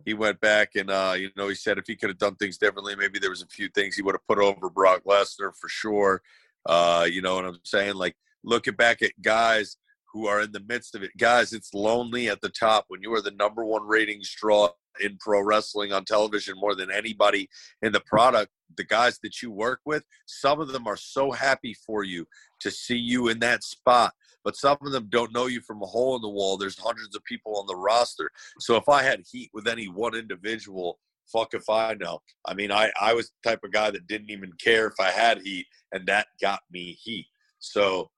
[0.05, 2.57] He went back and uh, you know he said if he could have done things
[2.57, 5.69] differently, maybe there was a few things he would have put over Brock Lesnar for
[5.69, 6.21] sure.
[6.65, 7.95] Uh, you know what I'm saying?
[7.95, 9.77] Like looking back at guys
[10.13, 11.11] who are in the midst of it.
[11.17, 15.17] Guys, it's lonely at the top when you are the number one ratings draw in
[15.19, 17.49] pro wrestling on television more than anybody
[17.81, 18.51] in the product.
[18.77, 22.25] The guys that you work with, some of them are so happy for you
[22.59, 25.85] to see you in that spot, but some of them don't know you from a
[25.85, 26.57] hole in the wall.
[26.57, 28.31] There's hundreds of people on the roster.
[28.59, 30.99] So if I had heat with any one individual,
[31.31, 32.21] fuck if I know.
[32.45, 35.09] I mean, I, I was the type of guy that didn't even care if I
[35.09, 37.27] had heat, and that got me heat.
[37.59, 38.09] So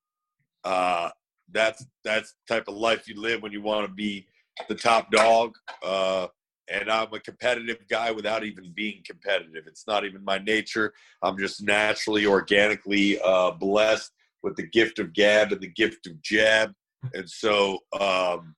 [0.64, 1.10] uh,
[1.52, 4.28] that's that's the type of life you live when you want to be
[4.68, 5.56] the top dog.
[5.84, 6.28] Uh,
[6.72, 9.66] and I'm a competitive guy without even being competitive.
[9.68, 10.94] It's not even my nature.
[11.22, 14.12] I'm just naturally, organically uh, blessed
[14.44, 16.74] with the gift of gab and the gift of jab.
[17.14, 18.56] And so, um,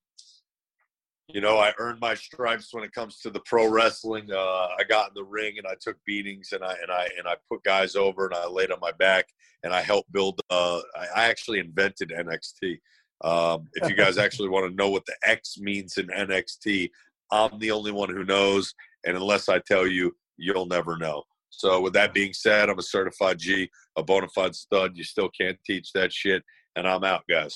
[1.28, 4.32] you know, I earned my stripes when it comes to the pro wrestling.
[4.32, 7.28] Uh, I got in the ring and I took beatings and I and I and
[7.28, 9.26] I put guys over and I laid on my back
[9.64, 10.40] and I helped build.
[10.50, 12.80] Uh, I, actually invented NXT.
[13.24, 16.92] Um, if you guys actually want to know what the X means in NXT,
[17.32, 18.74] I'm the only one who knows,
[19.06, 21.24] and unless I tell you, you'll never know.
[21.62, 23.48] So, with that being said, I'm a certified G,
[24.02, 24.90] a bona fide stud.
[25.00, 26.42] You still can't teach that shit,
[26.76, 27.56] and I'm out, guys.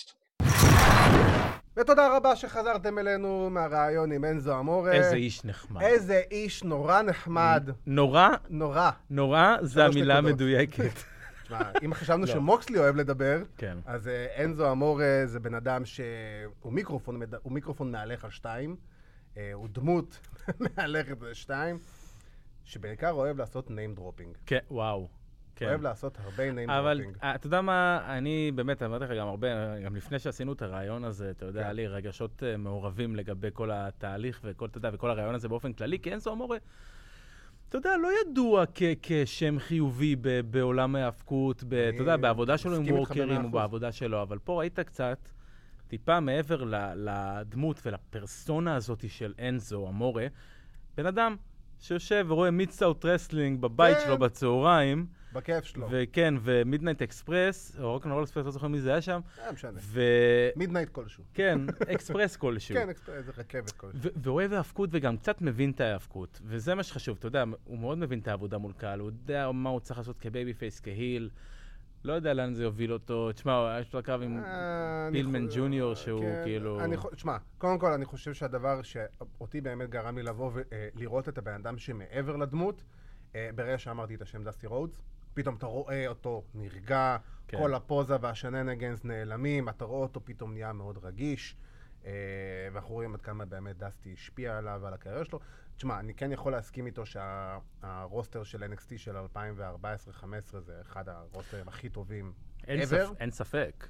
[1.77, 4.91] ותודה רבה שחזרתם אלינו מהראיון עם אנזו אמורה.
[4.91, 5.81] איזה איש נחמד.
[5.81, 7.69] איזה איש נורא נחמד.
[7.85, 8.89] נורא, נורא.
[9.09, 10.17] נורא, זה המילה.
[10.17, 10.91] המדויקת.
[11.43, 12.27] תשמע, אם חשבנו לא.
[12.31, 13.77] שמוקסלי אוהב לדבר, כן.
[13.85, 18.75] אז אה, אנזו אמורה זה בן אדם שהוא מיקרופון, מד- הוא מיקרופון מהלך על שתיים.
[19.37, 20.17] אה, הוא דמות
[20.77, 21.79] מהלכת לשתיים,
[22.69, 24.37] שבעיקר אוהב לעשות name dropping.
[24.45, 25.07] כן, וואו.
[25.55, 25.65] כן.
[25.67, 27.23] אוהב לעשות הרבה name אבל dropping.
[27.23, 29.47] אה, אתה יודע מה, אני באמת, אמרתי לך גם הרבה,
[29.79, 31.65] גם לפני שעשינו את הרעיון הזה, אתה יודע, כן.
[31.65, 35.73] היה לי רגשות אה, מעורבים לגבי כל התהליך וכל, אתה יודע, וכל הרעיון הזה באופן
[35.73, 36.57] כללי, כי אנזו אמורה,
[37.69, 42.57] אתה יודע, לא ידוע כ- כשם חיובי ב- בעולם ההאבקות, ב- אתה יודע, אני בעבודה
[42.57, 43.49] שלו עם וורקרים או.
[43.51, 45.29] בעבודה שלו, אבל פה ראית קצת,
[45.87, 50.27] טיפה מעבר ל- לדמות ולפרסונה הזאת של אנזו, אמורה,
[50.97, 51.35] בן אדם
[51.79, 54.03] שיושב ורואה Mid-South Wrestling בבית כן.
[54.05, 55.87] שלו בצהריים, בכיף שלו.
[55.91, 59.19] וכן, ו Midnight Express, או Rock 'n' Roll Express, לא זוכר מי זה היה שם,
[59.39, 59.79] אה, משנה.
[60.55, 61.23] Midnight כלשהו.
[61.93, 62.75] אקספרס כלשהו.
[62.75, 63.99] כן, איזה רכבת כלשהו.
[64.15, 68.19] ואוהב האבקות וגם קצת מבין את ההאבקות, וזה מה שחשוב, אתה יודע, הוא מאוד מבין
[68.19, 71.29] את העבודה מול קהל, הוא יודע מה הוא צריך לעשות כ babyface, כ heel,
[72.03, 74.39] לא יודע לאן זה יוביל אותו, תשמע, יש לו קרב עם...
[74.43, 79.61] אה, פילמן ג'וניור שהוא כן, כאילו- אני חו- שמע, קודם כל אני חושב שהדבר שאותי
[79.61, 82.83] באמת גרם לי לבוא ולראות את הבן אדם שמעבר לדמות,
[83.35, 85.01] אה, ברגע שאמרתי את השם דסטי רודס,
[85.33, 87.57] פתאום אתה רואה אותו נרגע, כן.
[87.57, 91.55] כל הפוזה וה shenanigans נעלמים, אתה רואה אותו פתאום נהיה מאוד רגיש,
[92.05, 92.11] אה,
[92.73, 95.39] ואנחנו רואים עד כמה באמת דסטי השפיע עליו ועל הקריירה שלו.
[95.79, 99.19] תשמע, אני כן יכול להסכים איתו שהרוסטר של NXT של 2014-2015
[100.59, 102.31] זה אחד הרוסטרים הכי טובים
[102.67, 102.85] אין, ever.
[102.85, 103.09] ספ...
[103.19, 103.87] אין ספק.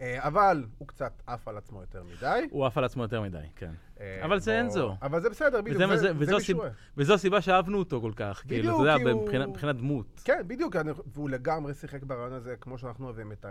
[0.00, 2.46] אה, אבל הוא קצת עף על עצמו יותר מדי.
[2.50, 3.70] הוא עף על עצמו יותר מדי, כן.
[4.00, 4.94] אה, אבל זה בוא- אנזו.
[5.02, 6.72] אבל זה בסדר, בדיוק, זה- זה- זה וזו מי הסיב- שהוא אוהב.
[6.96, 10.20] וזו הסיבה שאהבנו אותו כל כך, כאילו, בדיוק, אתה יודע, הוא- מבחינת מבחינת דמות.
[10.24, 13.46] כן, בדיוק, אני- והוא לגמרי שיחק ברעיון הזה, כמו שאנחנו אוהבים, את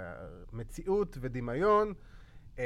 [0.54, 1.93] המציאות ודמיון.
[2.60, 2.63] אה,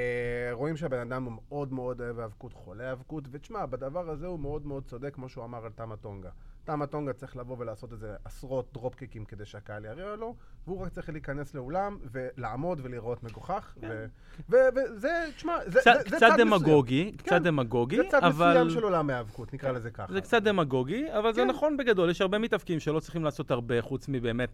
[0.52, 4.66] רואים שהבן אדם הוא מאוד מאוד אוהב האבקות, חולה האבקות, ותשמע, בדבר הזה הוא מאוד
[4.66, 6.30] מאוד צודק, כמו שהוא אמר על תמה טונגה.
[6.64, 10.36] תמה טונגה צריך לבוא ולעשות איזה עשרות דרופקיקים כדי שהקהל יראה לו,
[10.68, 13.76] והוא רק צריך להיכנס לאולם ולעמוד ולראות מגוחך.
[13.82, 14.06] ו-
[14.50, 16.50] ו- וזה, תשמע, זה קצת- זה- זה קצת צד מסוים.
[16.50, 17.44] דמגוגי, קצת כן.
[17.44, 18.50] דמגוגי, זה צד אבל...
[18.50, 20.14] מסוים של עולם ההיאבקות, נקרא לזה ככה.
[20.14, 21.48] זה קצת דמגוגי, אבל זה כן.
[21.48, 24.50] נכון בגדול, יש הרבה מתאבקים שלא צריכים לעשות הרבה, חוץ מבאמת...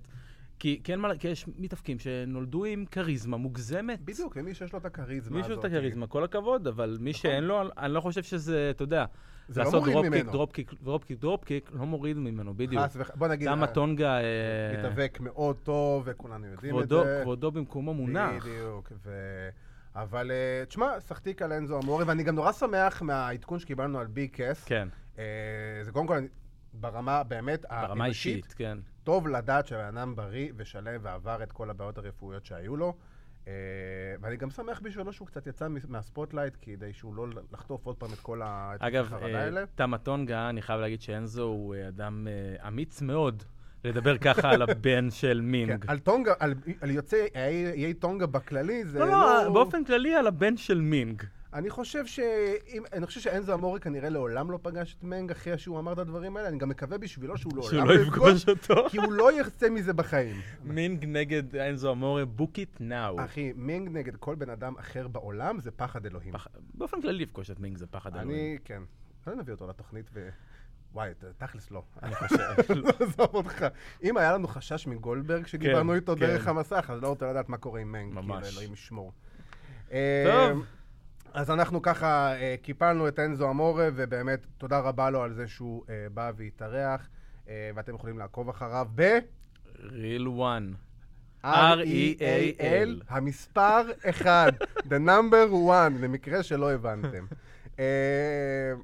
[0.60, 4.02] כי, כי, אין מה, כי יש מתאבקים שנולדו עם כריזמה מוגזמת.
[4.02, 5.65] בדיוק, ומי שיש לו את הכריזמה מי שיש לו הזאת.
[5.65, 9.06] את הכריזמה, כל הכבוד, אבל מי שאין לו, אני לא חושב שזה, אתה יודע,
[9.48, 10.32] זה לא לעשות מוריד דרופ קיק, ממנו.
[10.32, 12.84] דרופ קיק, דרופ קיק, דרופ קיק, לא מוריד ממנו, בדיוק.
[12.84, 13.12] חס וח...
[13.15, 14.24] בוא נגיד, תמה אה, טונגה, אה,
[14.78, 17.20] מתאבק מאוד טוב, וכולנו יודעים כבודו, את זה.
[17.22, 18.46] כבודו במקומו מונח.
[18.46, 19.12] בדיוק, ו...
[19.96, 24.28] אבל אה, תשמע, שחטיק על אנזו אמורה, ואני גם נורא שמח מהעדכון שקיבלנו על ביג
[24.28, 24.63] קאס.
[24.65, 24.88] כן,
[25.82, 26.20] זה קודם כל,
[26.74, 28.78] ברמה באמת ברמה האנושית, אישית, כן.
[29.06, 32.94] טוב לדעת שהבן אדם בריא ושלם ועבר את כל הבעיות הרפואיות שהיו לו.
[33.48, 33.54] אה,
[34.22, 38.13] ואני גם שמח בשבילו שהוא קצת יצא מה spotlight, כדי שהוא לא לחטוף עוד פעם
[38.13, 38.41] את כל
[38.80, 39.63] אגב, החרדה אה, האלה.
[39.76, 43.44] תמה טונגה, אני חייב להגיד שאנזו הוא אה, אדם אה, אמיץ מאוד
[43.84, 45.86] לדבר ככה על הבן של כן, מנג.
[45.88, 50.58] על טונגה, על, על יוצאי איי טונגה בכללי, זה לא, לא, באופן כללי על הבן
[50.58, 51.24] של מנג.
[51.56, 52.20] אני חושב ש...
[52.68, 55.98] אם- אני חושב שאנזו אמורה כנראה לעולם לא פגש את מנג אחרי שהוא אמר את
[55.98, 58.76] הדברים האלה, אני גם מקווה בשבילו שהוא לעולם שהוא לא יפגוש אותו.
[58.91, 60.36] כי הוא לא ירצה מזה בחיים.
[60.63, 63.22] מנג נגד אנזו אמורה, book it now.
[63.26, 66.34] אחי, מנג נגד כל בן אדם אחר בעולם זה פחד אלוהים.
[66.34, 68.30] פח- באופן כללי לפגוש את מנג זה פחד אלוהים.
[68.30, 68.82] אני, כן.
[69.28, 70.30] לא נביא אותו לתוכנית ו...
[70.94, 71.84] וואי, תכלס לא.
[72.04, 72.38] אני חושב.
[73.00, 73.65] עזוב אותך.
[74.04, 76.20] אם היה לנו חשש מגולדברג שדיברנו כן, איתו כן.
[76.20, 78.13] דרך המסך, אז לא רוצה לדעת מה קורה עם מנג.
[78.13, 78.26] ממש.
[78.44, 79.12] כאילו, אלוהים ישמור.
[79.89, 80.65] טוב.
[81.36, 85.84] אז אנחנו ככה אה, קיפלנו את אנזו אמורה, ובאמת תודה רבה לו על זה שהוא
[85.89, 87.10] אה, בא והתארח,
[87.50, 89.17] אה, ואתם יכולים לעקוב אחריו ב...
[89.76, 90.76] real one.
[91.45, 94.54] R-E-A-L, המספר 1,
[94.89, 97.26] the number one, למקרה שלא הבנתם.
[97.80, 97.86] אה,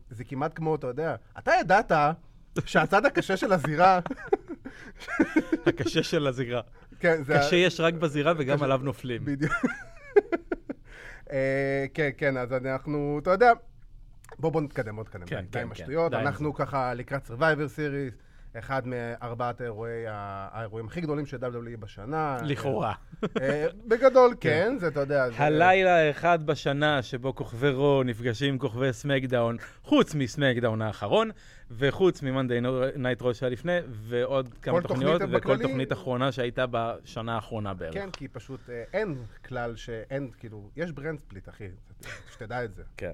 [0.10, 1.92] זה כמעט כמו, אתה יודע, אתה ידעת
[2.66, 4.00] שהצד הקשה של הזירה,
[5.68, 6.62] הקשה של הזירה.
[7.00, 7.38] כן, זה...
[7.38, 9.26] קשה יש רק בזירה וגם עליו נופלים.
[9.26, 9.54] בדיוק.
[11.32, 13.52] אה, כן, כן, אז אנחנו, אתה יודע,
[14.40, 15.26] בוא, בוא נתקדם, בוא נתקדם.
[15.26, 16.14] כן, די עם כן, כן, השטויות.
[16.14, 18.16] עם אנחנו ככה לקראת Survivor Series,
[18.60, 22.38] אחד מארבעת האירועי, האירועים הכי גדולים של WWE בשנה.
[22.46, 22.94] לכאורה.
[23.42, 25.44] אה, בגדול, כן, זה, אתה יודע, זה...
[25.44, 31.30] הלילה האחד בשנה שבו כוכבי רו נפגשים עם כוכבי סמקדאון, חוץ מסמקדאון האחרון,
[31.72, 32.60] וחוץ ממאנדי
[32.96, 37.94] Night Raw שהיה לפני, ועוד כמה תוכניות, וכל בכללי- תוכנית אחרונה שהייתה בשנה האחרונה בערך.
[37.94, 39.16] כן, כי פשוט אה, אין
[39.48, 41.68] כלל שאין, כאילו, יש brand split, אחי,
[42.34, 42.84] שתדע את זה.
[42.98, 43.12] כן.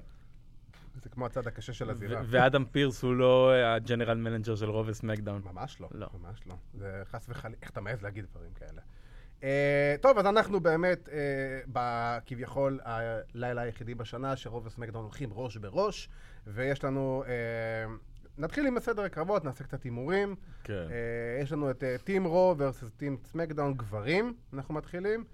[1.02, 2.22] זה כמו הצד הקשה של הזירה.
[2.26, 5.42] ואדם פירס הוא לא ה general manager של רו וסמקדאון.
[5.44, 6.06] ממש לא, לא.
[6.20, 6.54] ממש לא.
[6.74, 8.82] זה חס וחלילה, איך אתה מעז להגיד דברים כאלה?
[9.42, 11.14] אה, טוב, אז אנחנו באמת, אה,
[11.72, 16.08] ב- כביכול, הלילה היחידי בשנה שרו וסמקדאון הולכים ראש בראש,
[16.46, 17.24] ויש לנו...
[17.26, 17.94] אה,
[18.38, 20.34] נתחיל עם הסדר הקרבות, נעשה קצת הימורים.
[20.64, 20.72] כן.
[20.90, 25.24] אה, יש לנו את team רו versus team סמקדאון גברים, אנחנו מתחילים.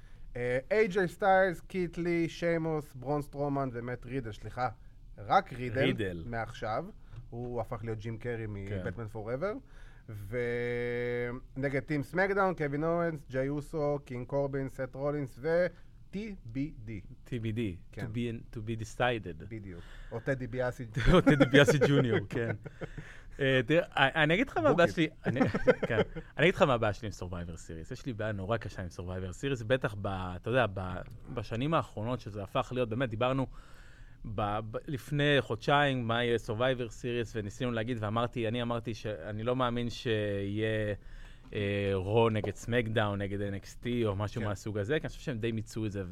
[0.70, 4.68] איי-ג'יי סטיילס, קיט לי, שיימוס, ברון סטרומן ומט רידר, סליחה,
[5.18, 6.22] רק רידל, רידל.
[6.26, 6.84] מעכשיו.
[7.30, 8.78] הוא הפך להיות ג'ים קרי כן.
[8.84, 9.52] מ Batman Forever.
[11.56, 16.88] ונגד team סמקדאון, קווין אוונס, ג'יי אוסו, קינג קורבין, סט רולינס ו-TBD,
[17.26, 17.58] TBD,
[17.92, 18.06] כן.
[18.06, 19.44] to be- to be decided.
[19.48, 19.80] בדיוק.
[20.12, 20.84] או טדי ביאסי.
[21.12, 22.50] או טדי ביאסי ג'וניור, כן.
[23.40, 23.86] אה, תראה,
[24.22, 24.88] אני אגיד לך מה הבעיה.
[24.92, 25.40] שלי, אני
[25.88, 26.00] כן.
[26.38, 27.92] אני אגיד לך מה הבעיה שלי עם Survivor Series.
[27.92, 30.66] יש לי בעיה נורא קשה עם Survivor Series, בטח, אתה יודע,
[31.34, 33.46] בשנים האחרונות, שזה הפך להיות, באמת, דיברנו
[34.24, 39.56] ב- ב- לפני חודשיים מה יהיה Survivor Series, וניסינו להגיד, ואמרתי, אני אמרתי שאני לא
[39.56, 40.94] מאמין שיהיה
[41.54, 44.48] אה, רו נגד סמקדאון, נגד NXT, או משהו כן.
[44.48, 46.04] מהסוג הזה, כי אני חושב שהם די מיצו את זה,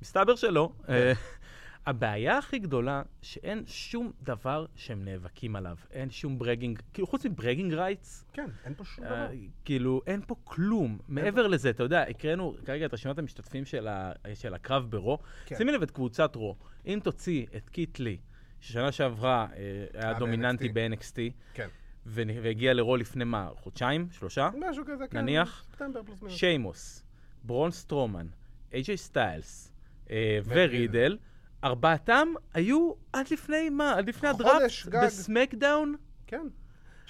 [0.00, 0.72] ומסתבר שלא.
[0.88, 1.12] אה,
[1.86, 5.76] הבעיה הכי גדולה, שאין שום דבר שהם נאבקים עליו.
[5.90, 9.14] אין שום bragging, כאילו חוץ מ bragging rights, כן, אין פה שום דבר.
[9.14, 9.34] אה,
[9.64, 10.98] כאילו אין פה כלום.
[11.08, 15.18] מעבר לזה, אתה יודע, הקראנו כרגע את רשימת המשתתפים של, ה, של הקרב ברו.
[15.46, 15.56] כן.
[15.56, 16.56] שימי לב את קבוצת רו.
[16.86, 18.16] אם תוציא את קיט לי,
[18.60, 21.16] ששנה שעברה אה, היה אה, דומיננטי ב-NXT.
[21.54, 21.68] כן.
[22.06, 24.08] והגיע לרו לפני מה, חודשיים?
[24.10, 24.50] שלושה?
[24.70, 25.18] משהו כזה, כן.
[25.18, 25.64] נניח?
[25.68, 26.38] ספטמבר פלוס מינוס.
[26.38, 27.04] שיימוס,
[27.44, 28.26] ברון סטרומן,
[28.72, 29.72] איי-ג'יי סטיילס
[30.10, 31.18] אה, ורידל.
[31.64, 33.94] ארבעתם היו עד לפני מה?
[33.94, 34.86] עד לפני הדראפט.
[34.92, 35.96] בסמקדאון?
[36.26, 36.46] כן.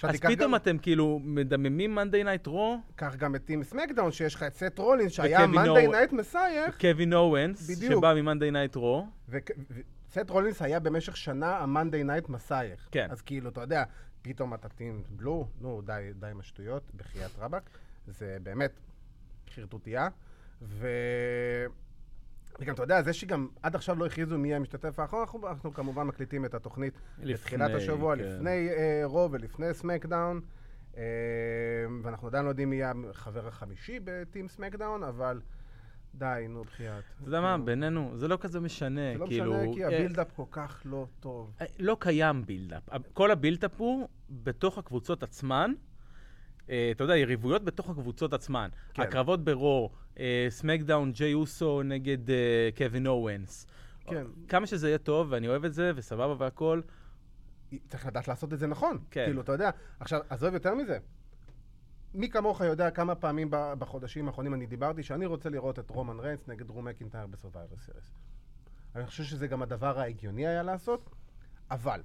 [0.03, 4.35] אז פתאום גם- אתם כאילו מדממים Monday Night Raw, קח גם את team סמקדאון, שיש
[4.35, 7.79] לך את סט רולינס, שהיה אור- Night Messiah, קווין אוונס.
[7.87, 9.07] שבא מ Monday Night Raw.
[9.29, 12.87] וסט רולינס היה במשך שנה ה Monday Night Messiah.
[12.91, 13.07] כן.
[13.11, 13.83] אז כאילו, אתה יודע,
[14.21, 17.69] פתאום אתה team blue, נו, די, די עם השטויות, בחייאת רבאק.
[18.07, 18.71] זה באמת
[19.55, 20.07] חרטוטיה.
[20.61, 20.87] ו...
[22.59, 26.03] וגם, אתה יודע, זה שגם עד עכשיו לא הכריזו מי המשתתף האחרון, אנחנו, אנחנו כמובן
[26.03, 28.21] מקליטים את התוכנית לפני, בתחילת השבוע, כן.
[28.21, 30.41] לפני אה, רו ולפני סמקדאון.
[30.97, 31.03] אה,
[32.03, 35.41] ואנחנו עדיין לא יודעים מי החבר החמישי ב team סמקדאון, אבל
[36.13, 37.03] די, נו, בחייאת.
[37.19, 39.53] אתה יודע מה, בינינו, זה לא כזה משנה, זה לא כאילו...
[39.53, 41.51] משנה, כי אה, ה buildup כל כך לא טוב.
[41.61, 42.83] אה, לא קיים buildup.
[43.13, 45.73] כל ה buildup הוא בתוך הקבוצות עצמן.
[46.69, 48.69] אה, אתה יודע, יריבויות בתוך הקבוצות עצמן.
[48.93, 49.01] כן.
[49.01, 49.89] הקרבות ברו,
[50.19, 53.67] אה, סמקדאון, ג'יי אוסו נגד אה, קווין אוונס.
[54.05, 54.25] כן.
[54.47, 56.81] כמה שזה יהיה טוב, ואני אוהב את זה, וסבבה והכל.
[57.89, 58.97] צריך לדעת לעשות את זה נכון.
[59.11, 59.25] כן.
[59.25, 60.97] כאילו, אתה יודע, עכשיו, עזוב יותר מזה.
[62.13, 66.47] מי כמוך יודע כמה פעמים בחודשים האחרונים אני דיברתי שאני רוצה לראות את רומן ריינס
[66.47, 68.13] נגד דרו מקינטייר ב Survivor Series.
[68.95, 71.09] אני חושב שזה גם הדבר ההגיוני היה לעשות,
[71.71, 72.01] אבל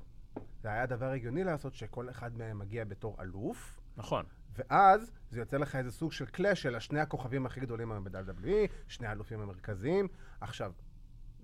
[0.63, 4.25] זה היה הדבר ההגיוני לעשות שכל אחד מהם מגיע בתור אלוף, נכון.
[4.59, 8.49] ואז זה יוצא לך איזה סוג של קלאש של השני הכוכבים הכי גדולים היום ב-WWE,
[8.89, 10.09] שני האלופים המרכזיים.
[10.41, 10.73] עכשיו,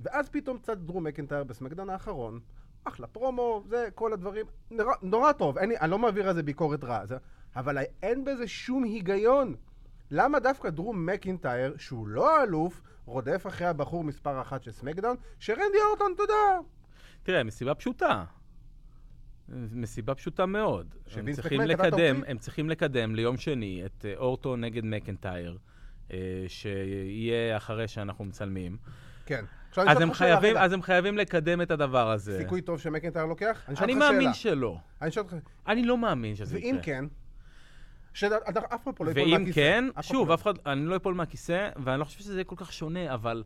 [0.01, 2.41] ואז פתאום קצת דרום מקינטייר בסמקדון האחרון,
[2.85, 6.85] אחלה פרומו, זה כל הדברים, נורא, נורא טוב, לי- אני לא מעביר על זה ביקורת
[6.85, 7.17] רעה, זה,
[7.57, 9.55] אבל אין בזה שום היגיון.
[10.11, 15.79] למה דווקא דרום מקינטייר, שהוא לא אלוף, רודף אחרי הבחור מספר אחת של סמקדאון, שרנדי
[15.91, 16.59] אורטון, אתה יודע,
[17.23, 18.25] תראה, מסיבה פשוטה.
[19.49, 20.95] מסיבה פשוטה מאוד.
[21.17, 22.23] הם צריכים לקדם?
[22.27, 25.59] הם צריכים לקדם ליום שני את אה, אורטון נגד מקנטייר,
[26.13, 28.77] אה, שיהיה אחרי שאנחנו מצלמים.
[29.27, 29.45] כן.
[29.77, 32.39] אז הם חייבים, אז הם חייבים לקדם את הדבר הזה.
[32.39, 33.65] סיכוי טוב שמקינטייר לוקח?
[33.69, 34.13] אני אני אותך שאלה.
[34.13, 34.79] מאמין שלא.
[35.03, 35.35] אני אותך,
[35.69, 36.71] אני לא מאמין שזה יקרה.
[36.71, 37.05] ואם כן,
[38.13, 39.55] שאף אחד פה לא ייפול ואם מהכיסא.
[39.55, 42.35] כן, אף אחד שוב, פה אף אחד, אני לא אפול מהכיסא, ואני לא חושב שזה
[42.35, 43.45] יהיה כל כך שונה, אבל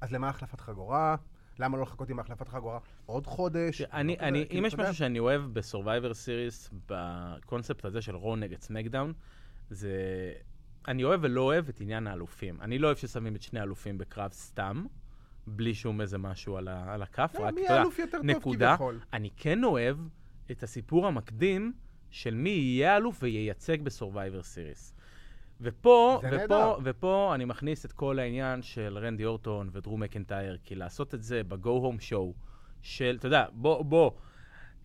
[0.00, 1.16] אז למה החלפת חגורה?
[1.58, 3.82] למה לא לחכות עם החלפת חגורה עוד חודש?
[3.82, 8.02] אני, לא אני, כזה, אם כאילו, יש משהו שאני אוהב ב Survivor Series, בקונספט הזה
[8.02, 9.12] של רו נגד סמקדאון,
[9.70, 9.92] זה...
[10.88, 12.60] אני אוהב ולא אוהב את עניין האלופים.
[12.60, 14.86] אני לא אוהב ששמים את שני האלופים בקרב סתם,
[15.46, 18.16] בלי שום איזה משהו על, ה, על הכף, אה, רק, מי אתה יודע, האלוף יותר
[18.18, 18.68] טוב נקודה.
[18.68, 19.00] כביכול?
[19.12, 19.96] אני כן אוהב
[20.50, 21.72] את הסיפור המקדים
[22.10, 24.94] של מי יהיה האלוף וייצג ב Survivor Series.
[25.60, 26.74] ופה, ופה, נהדר.
[26.84, 31.42] ופה אני מכניס את כל העניין של רנדי אורטון ודרו מקנטייר, כי לעשות את זה
[31.48, 32.32] ב-go home show
[32.82, 34.10] של, אתה יודע, בוא, בוא,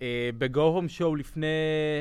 [0.01, 1.47] אה, ב-go home show לפני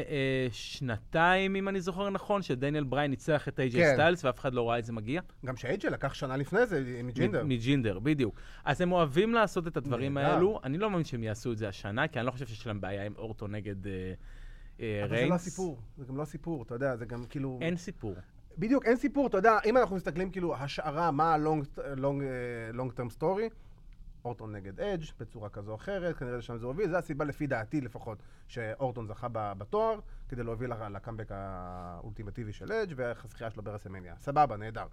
[0.08, 3.92] אה, שנתיים, אם אני זוכר נכון, שדניאל בריין ניצח את איי-ג'יי כן.
[3.94, 5.20] סטיילס ואף אחד לא ראה את זה מגיע.
[5.44, 7.44] גם שאייג'ל לקח שנה לפני זה מג'ינדר.
[7.44, 8.40] מג'ינדר, בדיוק.
[8.64, 10.30] אז הם אוהבים לעשות את הדברים נהדר.
[10.30, 10.60] האלו.
[10.64, 13.06] אני לא מאמין שהם יעשו את זה השנה, כי אני לא חושב שיש להם בעיה
[13.06, 13.92] עם אורטו נגד אה,
[14.80, 15.24] אה, אבל ריינס.
[15.24, 17.58] זה לא הסיפור, זה גם לא הסיפור, אתה יודע, זה גם כאילו...
[17.62, 18.14] אין סיפור.
[18.58, 23.54] בדיוק, אין סיפור, אתה יודע, אם אנחנו מסתכלים כאילו השערה, מה ה-long term story,
[24.24, 27.80] אורטון נגד אדג' בצורה כזו או אחרת, כנראה לשם זה הוביל, זו הסיבה לפי דעתי
[27.80, 34.16] לפחות, שאורטון זכה בתואר, כדי להוביל לקאמבק האולטימטיבי של אדג' והזכייה שלו ברסלמניה.
[34.16, 34.86] סבבה, נהדר.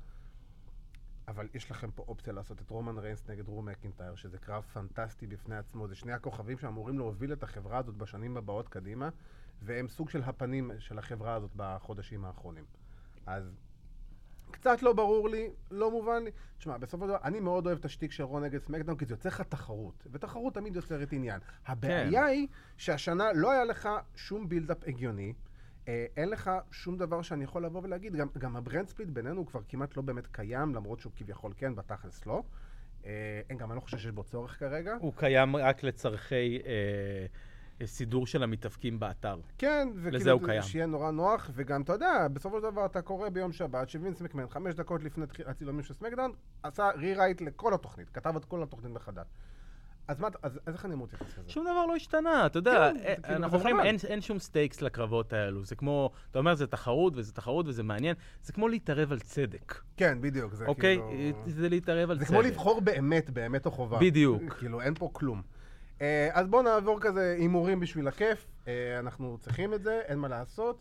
[1.27, 5.27] אבל יש לכם פה אופציה לעשות את רומן ריינס נגד דרו מקינטייר, שזה קרב פנטסטי
[5.27, 5.87] בפני עצמו.
[5.87, 9.09] זה שני הכוכבים שאמורים להוביל את החברה הזאת בשנים הבאות קדימה,
[9.61, 12.65] והם סוג של הפנים של החברה הזאת בחודשים האחרונים.
[13.29, 13.55] אז
[14.51, 16.31] קצת לא ברור לי, לא מובן לי.
[16.57, 19.13] תשמע, בסופו של דבר, אני מאוד אוהב את השטיק של רו נגד סמקדאון, כי זה
[19.13, 21.39] יוצר לך תחרות, ותחרות תמיד יוצרת עניין.
[21.65, 25.33] הבעיה היא שהשנה לא היה לך שום buildup הגיוני,
[25.87, 29.37] אה, אין לך שום דבר שאני יכול לבוא ולהגיד, גם, גם ה brand split בינינו
[29.37, 32.43] הוא כבר כמעט לא באמת קיים, למרות שהוא כביכול כן, בתכלס לא.
[33.05, 34.95] אה, גם אני לא חושב שיש בו צורך כרגע.
[34.99, 37.25] הוא קיים רק לצורכי אה,
[37.85, 39.39] סידור של המתאבקים באתר.
[39.57, 40.61] כן, לזה הוא קיים.
[40.61, 44.47] שיהיה נורא נוח, וגם, אתה יודע, בסופו של דבר אתה קורא ביום שבת שווינס מקמן,
[44.49, 46.31] חמש דקות לפני הצילומים של סמקדאון,
[46.63, 49.27] עשה rewrite לכל התוכנית, כתב את כל התוכנית מחדש.
[50.07, 51.49] אז מה, אז, אז איך אני אמור להתייחס לזה?
[51.49, 53.79] שום דבר לא השתנה, אתה יודע, כן, אה, זה כאילו, אנחנו אומרים.
[53.79, 55.65] אין, אין שום stakes לקרבות האלו.
[55.65, 59.81] זה כמו, אתה אומר, זה תחרות וזה תחרות וזה מעניין, זה כמו להתערב על צדק,
[59.97, 60.97] כן, בדיוק, זה אוקיי?
[61.09, 61.43] כאילו...
[61.47, 62.33] זה להתערב על זה צדק.
[62.33, 63.99] כמו לבחור באמת, באמת או חובה.
[63.99, 64.53] בדיוק.
[64.53, 65.41] כאילו, אין פה כלום.
[66.01, 68.45] אה, אז בואו נעבור כזה הימורים בשביל הכיף.
[68.67, 70.79] אה, אנחנו צריכים את זה, אין מה לעשות.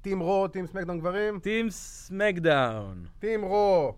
[0.00, 3.04] team רו, team סמקדאון גברים, team סמקדאון.
[3.18, 3.94] team רו.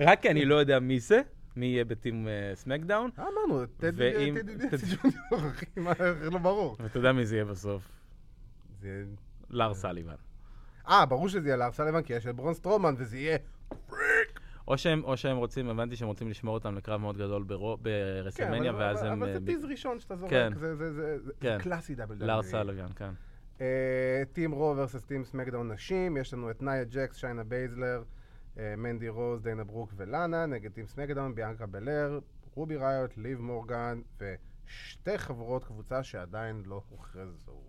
[0.00, 1.20] רק כי אני לא יודע מי זה,
[1.56, 4.30] מי יהיה ב team סמקדאון, אה, אמרנו, טד
[5.02, 5.66] ג'וניור, אחי,
[6.30, 6.76] לא ברור.
[6.80, 7.82] ואתה יודע מי זה יהיה בסוף.
[8.80, 9.04] זה-
[9.50, 10.14] לארס סאליבן.
[10.88, 13.38] אה, ברור שזה יהיה לארס סאליבן, כי יש את ברון סטרומן, וזה יהיה...
[14.70, 18.70] או שהם, או שהם רוצים, הבנתי שהם רוצים לשמור אותם לקרב מאוד גדול כן, ברסלמניה,
[18.70, 19.22] אבל- ואז אבל- הם...
[19.22, 20.52] אבל אה, זה ב- tease ראשון שאתה זורק, כן.
[20.56, 21.58] זה- זה- זה זה כן.
[21.60, 23.10] קלאסי double לארס סאליבן, כן.
[23.60, 28.02] אה, team רו versus team סמקדאון נשים, יש לנו את נאיה ג'קס, שיינה בייזלר,
[28.58, 32.18] אה, מנדי רוז, דיינה ברוק ולאנה, נגד team סמקדאון, ביאנקה בלר,
[32.54, 37.60] רובי ריוט, ליב מורגן, ושתי חברות קבוצה שעדיין לא הוכרזו.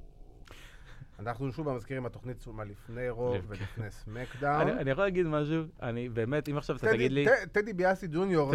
[1.21, 4.67] אנחנו שוב מזכירים, התוכנית צולמה לפני רו ליב- ולפני סמקדאון.
[4.69, 5.63] אני יכול להגיד משהו?
[5.81, 8.51] אני באמת, אם עכשיו אתה תגיד לי, טד דיביאסי ג'וניור,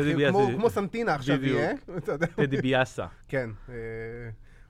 [0.56, 1.44] כמו- סנטינה עכשיו.
[1.44, 1.72] יהיה.
[2.36, 3.06] טד דיביאסי.
[3.28, 3.74] כן, אה,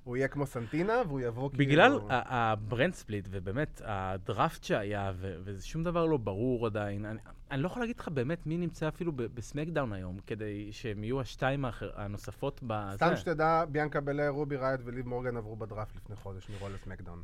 [0.05, 1.65] הוא יהיה כמו סנטינה, והוא יבוא כאילו...
[1.65, 5.13] בגלל ה brand split, ובאמת, הדראפט שהיה,
[5.45, 7.19] ושום דבר לא ברור עדיין, אני,
[7.51, 11.65] אני לא יכול להגיד לך באמת מי נמצא אפילו בסמקדאון היום, כדי שהם יהיו השתיים
[11.65, 12.97] האחר, הנוספות בזה.
[12.97, 17.23] סתם שתדע, ביאנקה בלר, רובי ריוט וליב מורגן עברו בדראפט לפני חודש מרו לסמקדאון.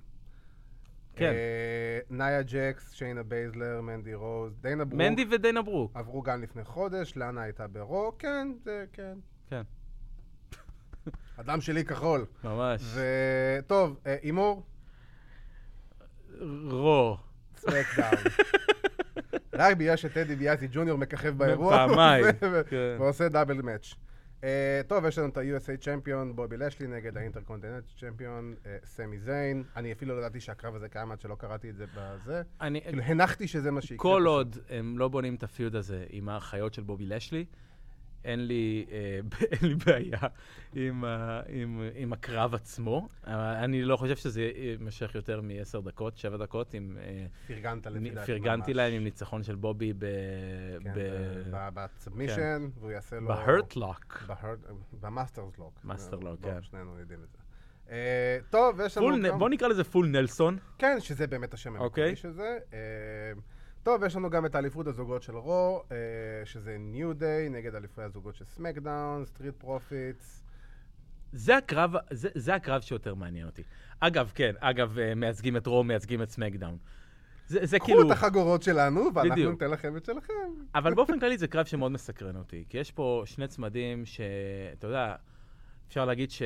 [1.16, 1.32] כן.
[1.32, 5.00] אה, נאיה ג'קס, שיינה בייזלר, מנדי רוז, דיינה ברוק.
[5.00, 5.90] מנדי ודיינה ברוק.
[5.94, 9.18] עברו גם לפני חודש, לאנה הייתה ברו, כן, זה, כן.
[9.50, 9.62] כן.
[11.36, 12.26] הדם שלי כחול.
[12.44, 12.82] ממש.
[12.94, 14.62] וטוב, אה, הימור,
[16.70, 17.16] רו.
[17.56, 18.24] סמקדאון.
[19.52, 21.76] רק בגלל שטד דיביאסי ג'וניור מככב באירוע.
[21.76, 22.24] פעמיים,
[22.70, 22.96] כן.
[22.98, 23.94] ועושה double match.
[24.44, 29.18] אה, טוב, יש לנו את ה-USA champion, בובי לשלי נגד ה intercontinental champion, אה, סמי
[29.18, 29.64] זיין.
[29.76, 32.42] אני אפילו לא ידעתי שהקרב הזה קיים עד שלא קראתי את זה בזה.
[32.60, 33.98] אני, כאילו, הנחתי שזה מה שיקרה.
[33.98, 34.24] כל.
[34.26, 37.44] עוד הם לא בונים את ה feud הזה עם האחיות של בובי לשלי,
[38.24, 39.20] אין לי, אה,
[39.52, 40.18] אין לי בעיה
[40.74, 43.08] עם, ה, עם, עם הקרב עצמו.
[43.26, 48.26] אני לא חושב שזה יימשך יותר מעשר דקות, שבע דקות, אם אה, פרגנת לפי דעתי.
[48.26, 48.76] פרגנתי ממש.
[48.76, 50.04] להם עם ניצחון של בובי ב...
[50.84, 50.92] כן,
[51.74, 53.28] ב submission, והוא יעשה לו...
[53.28, 54.24] ב hurt lock.
[55.00, 55.72] ב master lock.
[55.84, 56.62] master lock, כן.
[56.62, 57.38] שנינו יודעים את זה.
[57.90, 59.38] אה, טוב, יש לנו...
[59.38, 60.58] בוא נקרא לזה full nelson.
[60.78, 62.16] כן, שזה באמת השם המקורי אוקיי.
[62.16, 62.58] של זה.
[63.82, 65.96] אה, טוב, יש לנו גם את האליפות הזוגות של רו, אה,
[66.44, 70.44] שזה ניו דיי נגד אלופי הזוגות של סמקדאון, סטריט פרופיטס.
[71.32, 73.62] זה הקרב, זה, זה הקרב שיותר מעניין אותי.
[74.00, 76.78] אגב, כן, אגב, אה, מייצגים את רו, מייצגים את סמקדאון.
[77.46, 78.06] זה, זה קחו כאילו...
[78.06, 79.52] את החגורות שלנו, ואנחנו בדיוק.
[79.52, 80.32] ניתן לכם את שלכם.
[80.74, 85.14] אבל באופן כללי זה קרב שמאוד מסקרן אותי, כי יש פה שני צמדים שאתה יודע,
[85.88, 86.42] אפשר להגיד ש...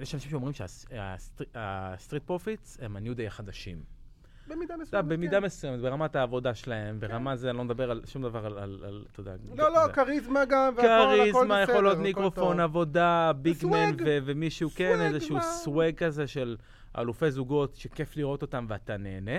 [0.00, 4.01] יש אנשים שאומרים שהסטריט פרופיטס הם הניו דיי החדשים.
[4.48, 5.44] במידה יודע, מסוימת, במידה כן.
[5.44, 9.34] מסוימת, ברמת העבודה שלהם, ברמה זה, אני לא מדבר על שום דבר על, אתה יודע...
[9.56, 11.22] לא, לא, כריזמה גם, והכל, הכל בסדר.
[11.32, 12.60] כריזמה, יכולות הכל מיקרופון.
[12.60, 13.90] עבודה, ביגמן
[14.24, 15.36] ומישהו, כן, איזשהו?
[15.42, 16.56] swag כזה של
[16.98, 19.38] אלופי זוגות, שכיף לראות אותם ואתה נהנה.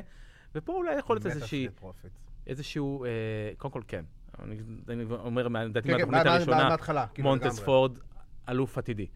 [0.56, 1.68] ופה אולי יכול להיות איזושהי.
[2.48, 3.10] איזשהו, אה,
[3.58, 4.06] קודם כל כן.
[4.90, 7.60] אני, אומר, מה- לדעתי כן, כן, מהתוכנית מה- מה- הראשונה, כאילו מונטס.
[7.60, 7.98] פורד,
[8.50, 9.08] אלוף עתידי.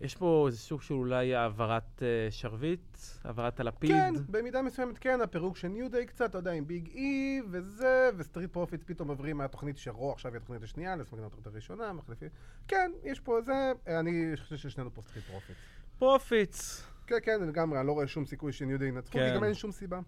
[0.00, 3.90] אה, יש פה איזה סוג של אולי העברת אה, שרביט, העברת הלפיד.
[3.90, 8.10] כן, במידה מסוימת כן, הפירוק של ניו דיי קצת, אתה יודע, עם ביג אי וזה,
[8.16, 12.28] וסטריט פרופיטס פתאום עוברים מהתוכנית של רו, עכשיו היא התוכנית השנייה, לסמקדאון התוכנית הראשונה, מחליפים.
[12.68, 15.58] כן, יש פה זה, אני חושב ששנינו פה סטריט פרופיטס.
[15.98, 16.86] פרופיטס.
[17.06, 19.28] כן, כן, לגמרי, אני לא רואה שום סיכוי שניו דיי ינצחו, כן.
[19.30, 20.00] כי גם אין שום סיבה.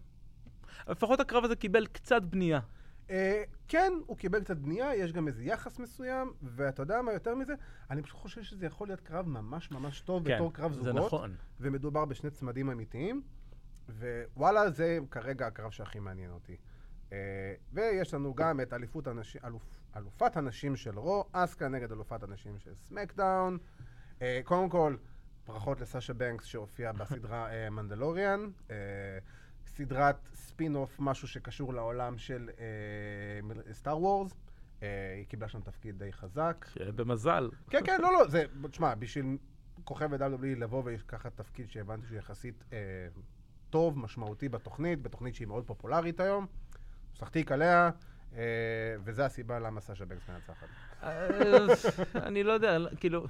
[0.88, 2.60] לפחות הקרב הזה קיבל קצת בנייה.
[3.12, 7.34] אה, כן, הוא קיבל קצת בנייה, יש גם איזה יחס מסוים, ואתה יודע מה יותר
[7.34, 7.54] מזה?
[7.90, 11.06] אני פשוט חושב שזה יכול להיות קרב ממש ממש טוב כן, בתור קרב זה זוגות.
[11.06, 11.36] נכון.
[11.60, 13.22] ומדובר בשני צמדים אמיתיים,
[13.88, 16.56] ווואלה, זה כרגע הקרב שהכי מעניין אותי.
[17.12, 19.62] אה, ויש לנו גם את אליפות הנשים, אלופ,
[19.96, 23.58] אלופת הנשים של Raw, אסקה נגד אלופת הנשים של SmackDown.
[24.22, 24.96] אה, קודם כל,
[25.46, 28.50] ברכות לסאשה בנקס שהופיעה בסדרה Mandalorian.
[29.76, 34.32] סדרת ספין-אוף, משהו שקשור לעולם של אה, Star Wars.
[34.82, 36.66] אה, היא קיבלה שם תפקיד די חזק.
[36.96, 37.50] במזל.
[37.70, 39.36] כן, כן, לא, לא, זה, תשמע, בשביל
[39.84, 42.78] כוכבת WWE לבוא ולקחת תפקיד שהבנתי שהוא יחסית אה,
[43.70, 46.46] טוב, משמעותי בתוכנית, בתוכנית שהיא מאוד פופולרית היום,
[47.14, 47.90] שחתיק עליה,
[48.36, 48.40] אה,
[49.04, 50.68] וזו הסיבה למה סאשה בנקס מנצחת.
[52.26, 53.26] אני לא יודע, כאילו,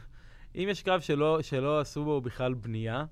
[0.54, 3.04] אם יש קרב שלא, שלא עשו בו בכלל בנייה,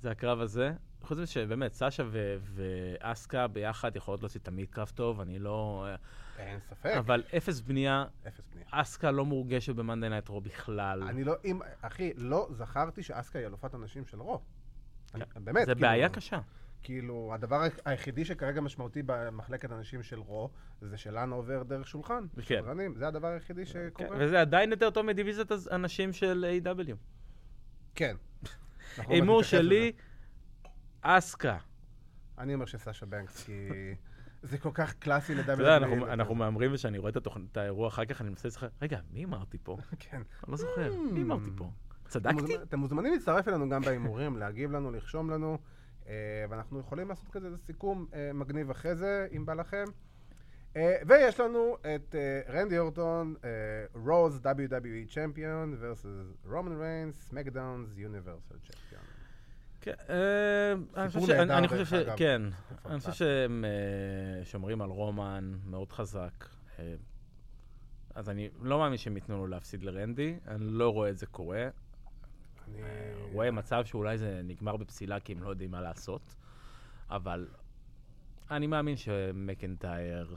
[0.00, 0.72] זה הקרב הזה.
[1.02, 5.86] חוץ מזה שבאמת, סאשה ו- ואסקה ביחד יכולות להוציא תמיד קרב טוב, אני לא...
[6.38, 6.94] אין ספק.
[6.98, 8.66] אבל אפס בנייה, אפס בנייה.
[8.70, 11.02] אסקה לא מורגשת ב Monday Night Raw בכלל.
[11.02, 14.40] אני לא, אם, אחי, לא זכרתי שאסקה היא אלופת הנשים של Raw.
[15.14, 15.44] אני- כן.
[15.44, 16.38] באמת, זה כאילו, בעיה קשה.
[16.82, 22.24] כאילו, הדבר היחידי שכרגע משמעותי במחלקת הנשים של רו, זה שלאנה עובר דרך שולחן.
[22.36, 22.42] כן.
[22.44, 24.16] שדרנים, זה הדבר היחידי כן, שקורה.
[24.20, 26.92] וזה עדיין יותר טוב מדיוויזיית הנשים של A.W.
[27.94, 28.16] כן.
[29.04, 29.42] עוד הימור.
[29.42, 29.92] שלי,
[31.00, 31.56] אסקה.
[32.38, 33.68] אני אומר שסאשה בנקס, כי
[34.42, 35.42] זה כל כך קלאסי ל-WWE.
[35.42, 35.76] אתה יודע,
[36.12, 37.12] אנחנו- מהמרים וכשאני רואה
[37.50, 39.76] את האירוע אחר כך, אני מנסה לשחק, רגע, מי אמרתי פה?
[39.98, 40.16] כן.
[40.16, 41.70] אני לא זוכר, מי אמרתי פה?
[42.08, 42.56] צדקתי?
[42.62, 45.58] אתם מוזמנים להצטרף אלינו גם בהימורים, להגיב לנו, לרשום לנו,
[46.08, 46.12] אה,
[46.50, 49.84] ואנחנו יכולים לעשות כזה סיכום אה, מגניב אחרי זה, אם בא לכם.
[50.76, 53.34] אה, ויש לנו את אה, רנדי אורטון,
[53.94, 59.02] רוז WWE צ'מפיון versus רומן ריינס, סמקדאונס יוניברסל צ'מפיון.
[59.88, 61.92] אה, אני חושב ש-.
[62.16, 62.42] כן,
[62.86, 63.12] אני חושב.
[63.12, 66.48] שהם אה, שומרים על רומן מאוד חזק.
[66.78, 66.94] אה,
[68.14, 71.68] אז אני לא מאמין שהם ייתנו לו להפסיד לרנדי, אני לא רואה את זה קורה.
[72.68, 72.82] אני...
[72.82, 76.34] אה, רואה מצב שאולי זה נגמר בפסילה כי הם לא יודעים מה לעשות,
[77.10, 77.48] אבל
[78.50, 80.36] אני מאמין שמקנטייר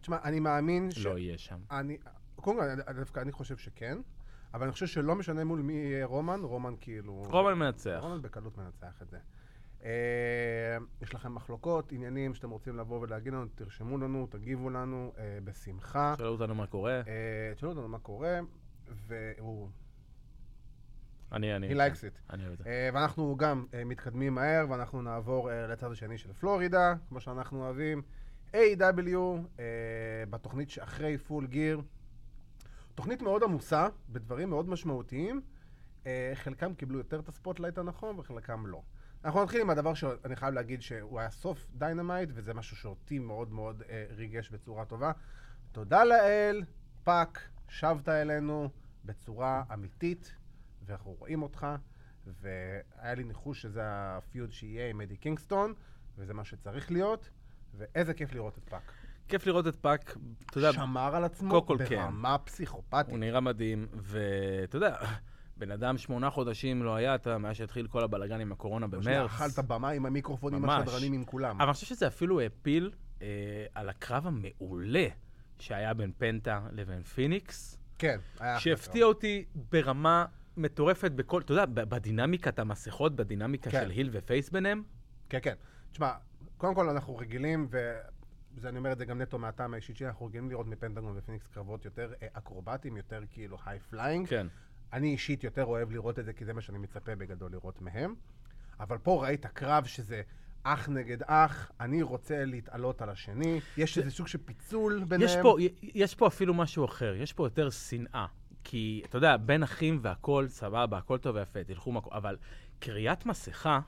[0.00, 1.06] תשמע, אני מאמין ש...
[1.06, 1.58] לא יהיה שם.
[1.70, 1.98] אני,
[2.34, 3.98] קודם כל, דווקא אני חושב שכן,
[4.54, 7.22] אבל אני חושב שלא משנה מול מי יהיה רומן, רומן כאילו...
[7.30, 7.98] רומן מנצח.
[8.02, 9.18] רומן בקלות מנצח את זה.
[9.84, 15.38] אה, יש לכם מחלוקות, עניינים שאתם רוצים לבוא ולהגיד לנו, תרשמו לנו, תגיבו לנו, אה,
[15.44, 16.14] בשמחה.
[16.18, 16.94] שאלו אותנו מה קורה.
[16.94, 18.40] אה, תשאלו אותנו מה קורה,
[19.06, 19.68] והוא...
[21.32, 21.70] אני, אני...
[21.70, 22.32] He likes it.
[22.32, 22.64] אני אוהב את זה.
[22.66, 27.64] אה, ואנחנו גם אה, מתקדמים מהר, ואנחנו נעבור אה, לצד השני של פלורידה, כמו שאנחנו
[27.64, 28.02] אוהבים.
[28.52, 29.16] AEW
[29.58, 29.64] אה,
[30.30, 31.80] בתוכנית שאחרי Full Gear.
[32.94, 35.40] תוכנית מאוד עמוסה, בדברים מאוד משמעותיים.
[36.06, 38.82] אה, חלקם קיבלו יותר את ה spotlight הנכון, וחלקם לא.
[39.24, 43.52] אנחנו נתחיל עם הדבר שאני חייב להגיד שהוא היה סוף Dynamite, וזה משהו שאותי מאוד
[43.52, 45.12] מאוד אה, ריגש בצורה טובה.
[45.72, 46.64] תודה לאל,
[47.04, 48.68] פאק, שבת אלינו
[49.04, 50.34] בצורה אמיתית,
[50.86, 51.66] ואנחנו רואים אותך,
[52.26, 55.74] והיה לי ניחוש שזה ה feud שיהיה עם אדי קינגסטון,
[56.18, 57.30] וזה מה שצריך להיות,
[57.76, 58.92] ואיזה כיף לראות את פאק.
[59.28, 60.16] כיף לראות את פאק,
[60.46, 61.96] אתה יודע, שמר על עצמו כל כן.
[61.96, 63.10] ברמה פסיכופתית.
[63.10, 64.96] הוא נראה מדהים, ואתה יודע,
[65.58, 69.30] בן אדם שמונה חודשים לא היה, אתה מאז שהתחיל כל הבלאגן עם הקורונה שנייה, במרץ.
[69.30, 70.88] אכל את הבמה עם המיקרופון, עם ממש.
[70.88, 71.56] השדרנים, עם כולם.
[71.56, 72.90] אבל אני חושב שזה אפילו העפיל
[73.22, 73.26] אה,
[73.74, 75.06] על הקרב המעולה
[75.58, 80.24] שהיה בין פנטה לבין פיניקס, כן, היה שהפתיע אותי ברמה
[80.56, 83.80] מטורפת בכל, אתה יודע, בדינמיקת המסכות, בדינמיקה כן.
[83.84, 84.82] של heel ו face ביניהם.
[85.28, 85.54] כן, כן.
[85.92, 86.12] תשמע,
[86.56, 90.26] קודם כל אנחנו רגילים, וזה אני אומר את זה גם נטו מהטעם האישית שלי, אנחנו
[90.26, 94.28] רגילים לראות מפנטגון ופיניקס קרבות יותר אה, אקרובטיים, יותר כאילו high flying.
[94.28, 94.46] כן.
[94.92, 98.14] אני אישית יותר אוהב לראות את זה, כי זה מה שאני מצפה בגדול לראות מהם.
[98.80, 100.22] אבל פה ראית קרב שזה
[100.62, 105.30] אח נגד אח, אני רוצה להתעלות על השני, יש איזה סוג של פיצול ביניהם.
[105.30, 108.26] יש פה, יש פה אפילו משהו אחר, יש פה יותר שנאה.
[108.64, 112.36] כי, אתה יודע, בין אחים והכול, סבבה, הכל טוב ויפה, תלכו מקום, אבל
[112.78, 113.80] קריאת מסכה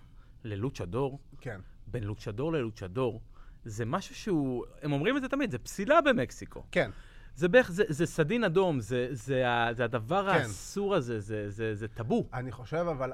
[0.44, 1.60] ללוצ'דור, כן.
[1.90, 3.20] בין לוצ'דור ללוצ'דור,
[3.64, 6.64] זה משהו שהוא, הם אומרים את זה תמיד, זה פסילה במקסיקו.
[6.70, 6.90] כן,
[7.34, 10.38] זה בערך, זה, זה סדין אדום, זה, זה, ה- זה הדבר כן.
[10.38, 12.28] האסור הזה, זה, זה, זה טאבו.
[12.32, 13.12] אני חושב, אבל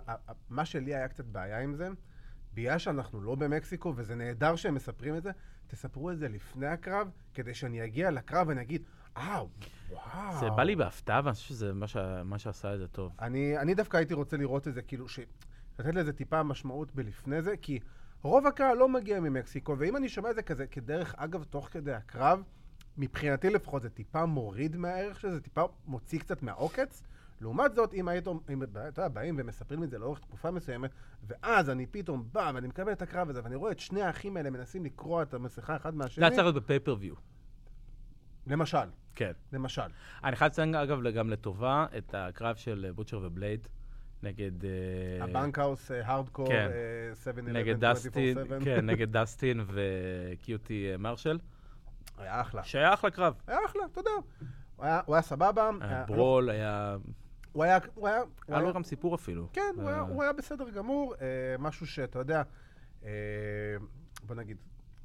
[0.51, 1.89] מה שלי היה קצת בעיה עם זה,
[2.55, 5.31] בגלל שאנחנו לא במקסיקו, וזה נהדר שהם מספרים את זה,
[5.67, 8.83] תספרו את זה לפני הקרב, כדי שאני אגיע לקרב ואני אגיד,
[9.17, 9.43] אה,
[9.91, 10.41] וואו.
[10.41, 11.97] זה בא לי בהפתעה, ואני חושב שזה מה, ש...
[12.25, 13.13] מה שעשה את זה טוב.
[13.21, 15.21] אני, אני דווקא הייתי רוצה לראות את זה, כאילו, ש...
[15.79, 17.81] לתת לזה טיפה משמעות בלפני זה, כי
[18.25, 21.93] רוב הקהל לא מגיע ממקסיקו, ואם אני שומע את זה כזה, כדרך אגב, תוך כדי
[21.93, 22.43] הקרב,
[22.99, 27.03] מבחינתי לפחות זה טיפה מוריד מהערך של זה, זה טיפה מוציא קצת מהעוקץ.
[27.41, 30.91] לעומת זאת, אם הייתם, אם, אתה יודע, באים ומספרים את זה לאורך תקופה מסוימת,
[31.27, 34.51] ואז אני פתאום בא ואני מקבל את הקרב הזה, ואני רואה את שני האחים האלה
[34.51, 37.15] מנסים לקרוע את המסכה אחד זה מהשני, היה צריך להיות ב pay-per-view.
[38.47, 39.33] למשל, כן.
[39.53, 39.83] למשל.
[40.25, 43.69] אני חייב לציין, אגב, גם לטובה, את הקרב של בוטשר ובלייד
[44.25, 44.65] נגד...
[44.65, 44.71] אה,
[45.25, 46.71] ה bunkhouse, hardcore, כן.
[47.39, 51.39] 7-11, נגד דסטין, כן, נגד דסטין וקיוטי אה, מרשל,
[52.19, 52.65] היה אחלה.
[52.65, 53.35] שהיה אחלה קרב.
[53.47, 54.11] היה אחלה, אתה יודע.
[54.77, 55.71] הוא היה, הוא היה סבבה.
[55.81, 56.97] היה היה- ברול, היה...
[57.53, 58.23] הוא היה, הוא היה,
[58.61, 59.49] לו גם סיפור אפילו.
[59.53, 61.15] כן, הוא היה, אה, הוא היה בסדר גמור.
[61.21, 61.27] אה,
[61.59, 62.43] משהו שאתה יודע,
[63.05, 63.11] אה,
[64.27, 64.57] בוא נגיד,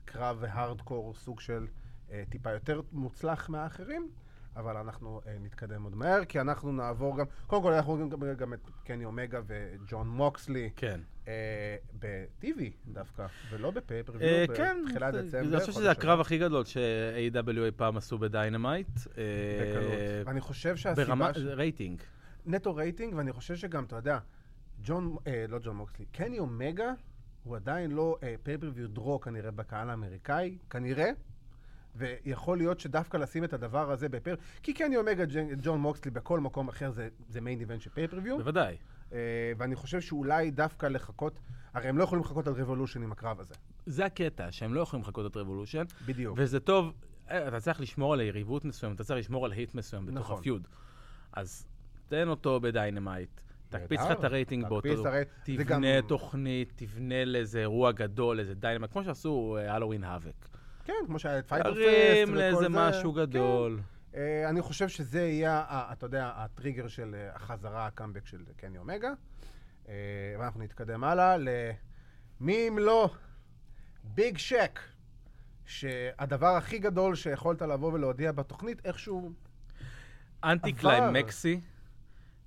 [0.06, 1.68] קרב הארדקור, סוג של
[2.12, 4.10] אה, טיפה יותר מוצלח מהאחרים,
[4.56, 8.20] אבל אנחנו אה, נתקדם עוד מהר, כי אנחנו נעבור גם, קודם כל אנחנו רואים גם,
[8.38, 10.70] גם את קני אומגה וג'ון מוקסלי.
[10.76, 11.00] כן.
[11.28, 15.40] אה, בטיווי דווקא, ולא בפייפריוויו, אה, כן, בתחילת דצמבר.
[15.40, 18.88] אני חושב שזה הקרב הכי גדול ש-AEW אי פעם עשו ב Dynamite.
[19.18, 19.24] אה,
[19.62, 20.28] בקלות.
[20.28, 21.06] ואני חושב שהסיבה...
[21.08, 22.02] ברמה, ש- רייטינג.
[22.46, 24.20] נטו רייטינג, ואני חושב שגם, אתה יודע,
[24.84, 26.92] ג'ון, אה, לא ג'ון מוקסלי, קני אומגה
[27.44, 31.10] הוא עדיין לא אה, pay-per-view draw כנראה בקהל האמריקאי, כנראה,
[31.96, 34.36] ויכול להיות שדווקא לשים את הדבר הזה בפר...
[34.64, 35.24] כי קני אומגה,
[35.62, 38.78] ג'ון מוקסלי, בכל מקום אחר זה, זה main event של pay-per-view, בוודאי.
[39.14, 39.18] אה,
[39.58, 41.40] ואני חושב שאולי דווקא לחכות,
[41.74, 43.54] הרי הם לא יכולים לחכות על Revolution עם הקרב הזה.
[43.86, 46.38] זה הקטע, שהם לא יכולים לחכות את Revolution, בדיוק.
[46.42, 46.94] וזה טוב,
[47.30, 50.40] אה, אתה צריך לשמור על היריבות מסוימת, אתה צריך לשמור על heat מסוים בתוך נכון.
[50.40, 50.68] ה feud.
[51.34, 51.68] אז
[52.08, 54.12] תן אותו ב Dynamite, תקפיץ לך.
[54.12, 59.58] את הרייטינג באותו, זה גם- תבנה תוכנית, תבנה לאיזה אירוע גדול, איזה Dynamite, כמו שעשו
[59.68, 60.50] Halloween Havoc.
[60.90, 62.70] כן, כמו שהיה את Fyter Fest תרים וכל לאיזה זה.
[62.70, 63.20] משהו כן.
[63.20, 63.80] גדול.
[64.16, 69.14] אה, אני חושב שזה יהיה, אתה יודע, הטריגר של אה, החזרה, הקאמבק של קני אומגה.
[69.88, 69.94] אה,
[70.40, 73.10] ואנחנו נתקדם הלאה למי אם לא
[74.04, 74.80] ביג שק,
[75.66, 79.32] שהדבר הכי גדול שיכולת לבוא ולהודיע בתוכנית, איכשהו...
[80.44, 80.74] אנטי.
[80.74, 81.62] קליימקסי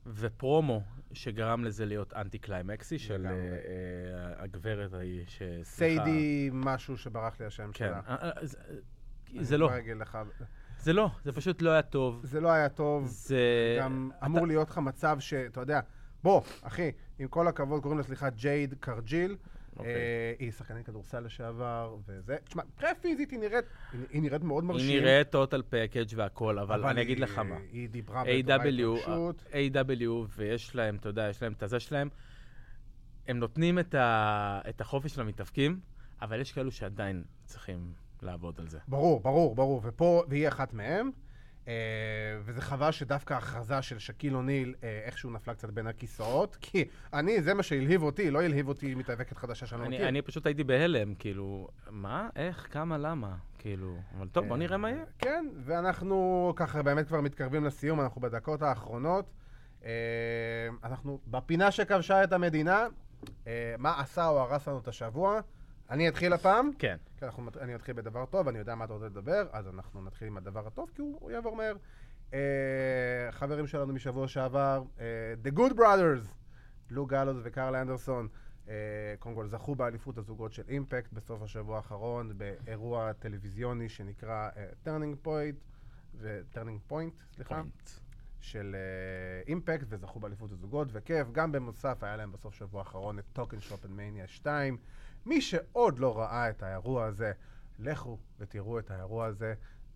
[0.06, 0.82] ופרומו
[1.14, 3.26] שגרם לזה להיות אנטי קליימקסי של.
[3.26, 5.64] אה, אה, הגברת ההיא ששיחקה.
[5.64, 7.86] סיידי משהו שברח לי השם כן.
[7.86, 8.00] שלה.
[8.08, 8.58] אה, זה-
[9.52, 10.18] אני לא, כבר אגיד לך.
[10.78, 12.20] זה לא, זה פשוט לא היה טוב.
[12.24, 13.06] זה לא היה טוב.
[13.06, 13.76] זה...
[13.80, 15.80] גם אמור להיות לך מצב שאתה יודע,
[16.22, 19.36] בוא, אחי, עם כל הכבוד, קוראים לה, סליחה, ג'ייד קרג'יל.
[19.76, 19.94] אוקיי.
[19.94, 22.36] אה, היא שחקנית כדורסל לשעבר, וזה.
[22.44, 23.64] תשמע, מבחינה פיזית היא נראית,
[24.10, 24.88] היא- נראית מאוד מרשים.
[24.88, 27.56] היא נראית טוטל פקאג' והכל, אבל אני אגיד לך מה.
[27.72, 28.56] היא דיברה בתורה.
[28.56, 29.44] התרגשות.
[29.52, 30.08] A.W.
[30.36, 32.08] ויש להם, אתה יודע, יש להם את הזה שלהם,
[33.28, 34.60] הם נותנים את, ה...
[34.68, 35.80] את החופש למתאבקים,
[36.22, 37.92] אבל יש כאלו שעדיין צריכים
[38.22, 38.78] לעבוד על זה.
[38.88, 41.10] ברור, ברור, ברור, ופה, והיא אחת מהם.
[41.68, 41.72] אה,
[42.44, 47.42] וזה חבל שדווקא ההכרזה של שקיל אוניל אה, איכשהו נפלה קצת בין הכיסאות, כי אני,
[47.42, 50.08] זה מה שהלהיב אותי, לא הלהיב אותי מתאבקת חדשה שאני לא מכיר.
[50.08, 52.28] אני פשוט הייתי בהלם, כאילו, מה?
[52.36, 52.68] איך?
[52.70, 52.98] כמה?
[52.98, 53.36] למה?
[53.58, 55.04] כאילו, אבל טוב, בוא נראה מה יהיה.
[55.18, 59.30] כן, ואנחנו ככה באמת כבר מתקרבים לסיום, אנחנו בדקות האחרונות.
[59.84, 59.90] אה,
[60.84, 62.86] אנחנו בפינה שכבשה את המדינה,
[63.46, 65.40] אה, מה עשה או הרס לנו את השבוע.
[65.92, 66.96] אני אתחיל הפעם, כן.
[67.16, 70.28] כי אנחנו, אני אתחיל בדבר טוב, אני יודע מה אתה רוצה לדבר, אז אנחנו נתחיל
[70.28, 71.76] עם הדבר הטוב, כי הוא, הוא יעבור מהר.
[72.34, 72.38] אה,
[73.30, 76.26] חברים שלנו משבוע שעבר, אה, The Good Brothers,
[76.90, 78.28] לוק גאלוז וקרל אנדרסון,
[78.68, 78.74] אה,
[79.18, 84.48] קודם כל זכו באליפות הזוגות של Impact בסוף השבוע האחרון, באירוע טלוויזיוני שנקרא
[84.82, 85.56] Turning Point,
[86.20, 87.54] ו Turning Point, סליחה.
[87.54, 87.90] Point.
[88.40, 88.76] של
[89.46, 91.26] אימפקט, וזכו באליפות הזוגות, וכיף.
[91.32, 94.76] גם במוסף היה להם בסוף שבוע האחרון את טוקן שופנמניה 2.
[95.26, 97.32] מי שעוד לא ראה את האירוע הזה,
[97.78, 99.54] לכו ותראו את האירוע הזה.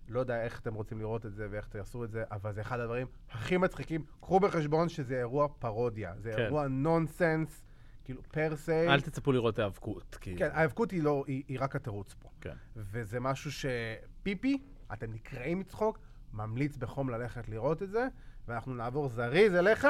[0.08, 2.80] לא יודע איך אתם רוצים לראות את זה ואיך תעשו את זה, אבל זה אחד
[2.80, 4.04] הדברים הכי מצחיקים.
[4.20, 6.14] קחו בחשבון שזה אירוע פרודיה.
[6.16, 6.42] זה כן.
[6.42, 7.62] אירוע נונסנס,
[8.04, 8.88] כאילו פר סי.
[8.88, 10.38] אל תצפו לראות היאבקות, כאילו.
[10.38, 12.28] כן, ההיאבקות היא לא, היא, היא רק התירוץ פה.
[12.40, 12.54] כן.
[12.76, 14.62] וזה משהו שפיפי,
[14.92, 15.98] אתם נקראים מצחוק,
[16.32, 18.08] ממליץ בחום ללכת לראות את זה,
[18.48, 19.86] ואנחנו נעבור זריז אליך.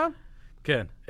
[0.64, 0.86] כן.
[1.06, 1.08] Uh,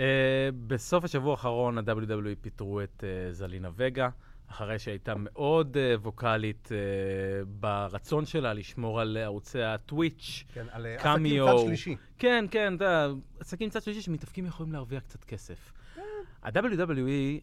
[0.66, 4.08] בסוף השבוע האחרון ה-WWE פיטרו את uh, זלינה וגה,
[4.50, 10.44] אחרי שהייתה מאוד uh, ווקאלית uh, ברצון שלה לשמור על ערוצי הטוויץ'.
[10.52, 11.48] כן, על קמיו.
[11.48, 11.96] עסקים צד שלישי.
[12.18, 13.08] כן, כן, אתה יודע,
[13.40, 15.72] עסקים צד שלישי שמתאבקים יכולים להרוויח קצת כסף.
[16.42, 17.40] ה-WWE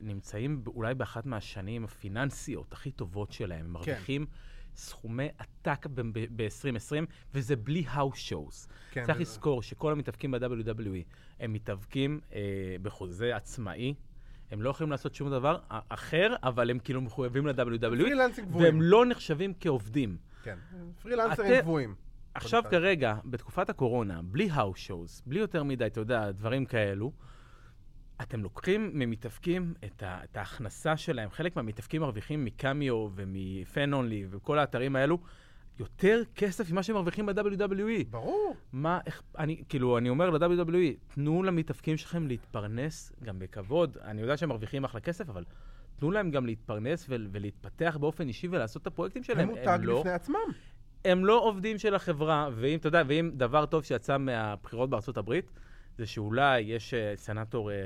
[0.00, 3.64] נמצאים אולי באחת מהשנים הפיננסיות הכי טובות שלהם.
[3.64, 4.26] הם מרוויחים
[4.74, 6.94] סכומי עתק ב-2020,
[7.34, 8.68] וזה בלי האוס שואוס.
[8.90, 11.04] כן, צריך לזכור שכל המתאבקים ב-WWE
[11.40, 12.40] הם מתאבקים אה,
[12.82, 13.94] בחוזה עצמאי.
[14.50, 15.58] הם לא יכולים לעשות שום דבר
[15.88, 18.14] אחר, אבל הם כאילו מחויבים ל-WWE.
[18.52, 20.16] והם לא נחשבים כעובדים.
[20.42, 20.58] כן,
[21.02, 21.94] פרילנסרים גבוהים.
[22.34, 22.62] עכשיו.
[22.70, 27.12] כרגע, בתקופת הקורונה, בלי האוס שואוס, בלי יותר מדי, אתה יודע, דברים כאלו,
[28.22, 33.92] אתם לוקחים ממתאבקים את, ה, את ההכנסה שלהם, חלק מהמתאבקים מרוויחים מ Cameo ומ Fan
[33.92, 35.18] Only וכל האתרים האלו,
[35.78, 38.04] יותר כסף ממה שהם מרוויחים ב-WWE.
[38.10, 38.56] ברור.
[38.72, 43.98] מה, איך, אני, כאילו, אני אומר ל-WWE, תנו למתאבקים שלכם להתפרנס גם בכבוד.
[44.04, 45.44] אני יודע שהם מרוויחים אחלה כסף, אבל
[45.98, 49.48] תנו להם גם להתפרנס ול, ולהתפתח באופן אישי ולעשות את הפרויקטים שלהם.
[49.48, 50.36] הם מותג לא, בפני עצמם.
[51.04, 55.50] הם לא עובדים של החברה, ואם, אתה יודע, ואם דבר טוב שיצא מהבחירות בארצות הברית,
[55.98, 57.76] זה שאולי יש אה, סנטור אה,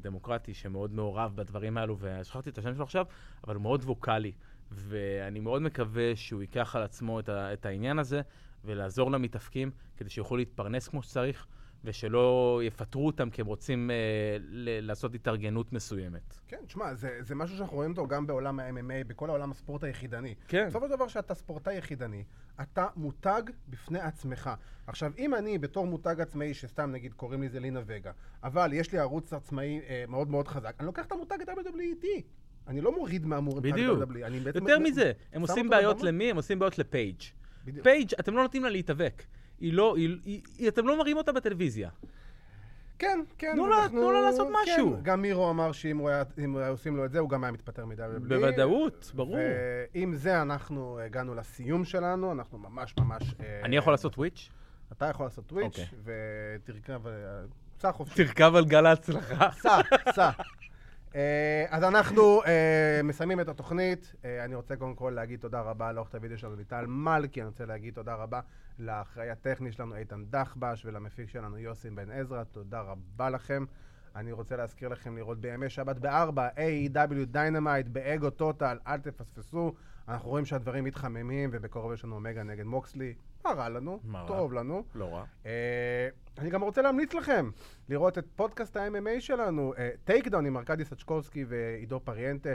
[0.00, 3.06] דמוקרטי שמאוד מעורב בדברים האלו, ושכחתי את השם שלו עכשיו,
[3.46, 4.32] אבל הוא מאוד ווקאלי.
[4.70, 8.20] ואני מאוד מקווה שהוא ייקח על עצמו את, ה, את העניין הזה,
[8.64, 11.46] ולעזור למתאפקים, כדי שיוכלו להתפרנס כמו שצריך,
[11.84, 13.96] ושלא יפטרו אותם כי הם רוצים אה,
[14.40, 16.38] ל- לעשות התארגנות מסוימת.
[16.48, 20.34] כן, תשמע, זה, זה משהו שאנחנו רואים אותו גם בעולם ה-MMA, בכל העולם הספורט היחידני.
[20.48, 20.66] כן.
[20.68, 22.24] בסופו של דבר, כשאתה ספורטאי יחידני,
[22.62, 24.50] אתה מותג בפני עצמך.
[24.86, 28.12] עכשיו, אם אני בתור מותג עצמאי, שסתם נגיד קוראים לי זה לינה וגה,
[28.44, 32.22] אבל יש לי ערוץ עצמאי אה, מאוד מאוד חזק, אני לוקח את המותג WWE איתי.
[32.68, 33.98] אני לא מוריד מהמותג בדיוק.
[34.02, 34.26] WWE.
[34.26, 36.02] אני יותר מ- מזה, הם עושים בעיות.
[36.02, 36.30] למי?
[36.30, 37.20] הם עושים בעיות לפייג'.
[37.64, 37.84] בדיוק.
[37.84, 39.22] פייג', אתם לא נותנים לה להתאבק.
[39.60, 41.90] היא לא, היא, היא, היא, אתם לא מראים אותה בטלוויזיה.
[42.98, 43.52] כן, כן.
[43.54, 44.96] תנו לה- אנחנו- לה לעשות כן, משהו.
[45.02, 47.44] גם מירו אמר שאם הוא היה, אם הוא היה עושים לו את זה, הוא גם
[47.44, 48.28] היה מתפטר מ-WWE.
[48.28, 49.36] בוודאות, ברור.
[49.94, 53.34] ועם זה אנחנו הגענו לסיום שלנו, אנחנו ממש ממש...
[53.40, 54.50] אה, אני יכול לעשות טוויץ'?
[54.92, 55.84] אתה יכול לעשות טוויץ', אוקיי.
[56.64, 57.06] ותרכב...
[57.06, 57.12] אה,
[57.78, 58.14] סע חופשי.
[58.24, 59.50] תרכב על גל ההצלחה.
[59.52, 59.80] סע,
[60.14, 60.30] סע.
[61.14, 64.14] אה, אז אנחנו אה, מסיימים את התוכנית.
[64.24, 67.66] אה, אני רוצה קודם כל להגיד תודה רבה לעורכת הוידאו שלנו ליטל מלכי, אני רוצה
[67.66, 68.40] להגיד תודה רבה
[68.78, 73.64] לאחראי הטכני שלנו איתן דחבש ולמפיק שלנו יוסי בן עזרא, תודה רבה לכם.
[74.16, 77.24] אני רוצה להזכיר לכם לראות בימי שבת בארבע, A.E.W.
[77.26, 79.74] Dynamite ב Ego Total, אל תפספסו.
[80.08, 83.14] אנחנו רואים שהדברים מתחממים, ובקרוב יש לנו אומגה נגד מוקסלי.
[83.44, 84.00] מה רע לנו?
[84.04, 84.28] מה רע?
[84.28, 84.84] טוב לנו.
[84.94, 85.24] לא רע.
[85.46, 86.08] אה,
[86.38, 87.50] אני גם רוצה להמליץ לכם
[87.88, 92.50] לראות את פודקאסט ה-MMA שלנו, Takedown עם ארכדי סצ'קובסקי ועידו פריאנטה.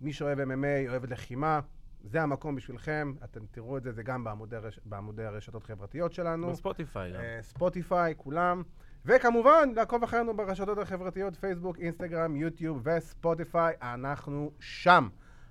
[0.00, 1.60] מי שאוהב MMA, אוהב לחימה,
[2.04, 3.12] זה המקום בשבילכם.
[3.24, 4.80] אתם תראו את זה, זה גם בעמודי, הרש...
[4.84, 6.50] בעמודי הרשתות החברתיות שלנו.
[6.50, 7.20] בספוטיפיי גם.
[7.20, 8.62] אה, ספוטיפיי, כולם.
[9.04, 15.08] וכמובן, לעקוב אחרינו ברשתות החברתיות, פייסבוק, אינסטגרם, יוטיוב וספוטיפיי, אנחנו שם.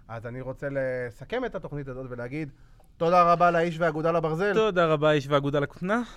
[0.08, 2.49] אז אני רוצה לסכם את התוכנית הזאת ולהגיד
[2.97, 4.54] תודה רבה לאיש והאגודה לברזל.
[4.54, 6.02] תודה רבה, איש והאגודה לכותנה.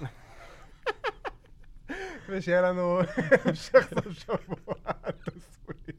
[2.29, 3.01] ושיהיה לנו
[3.45, 4.75] המשך סוף שבוע.
[5.25, 5.95] תעשו לי.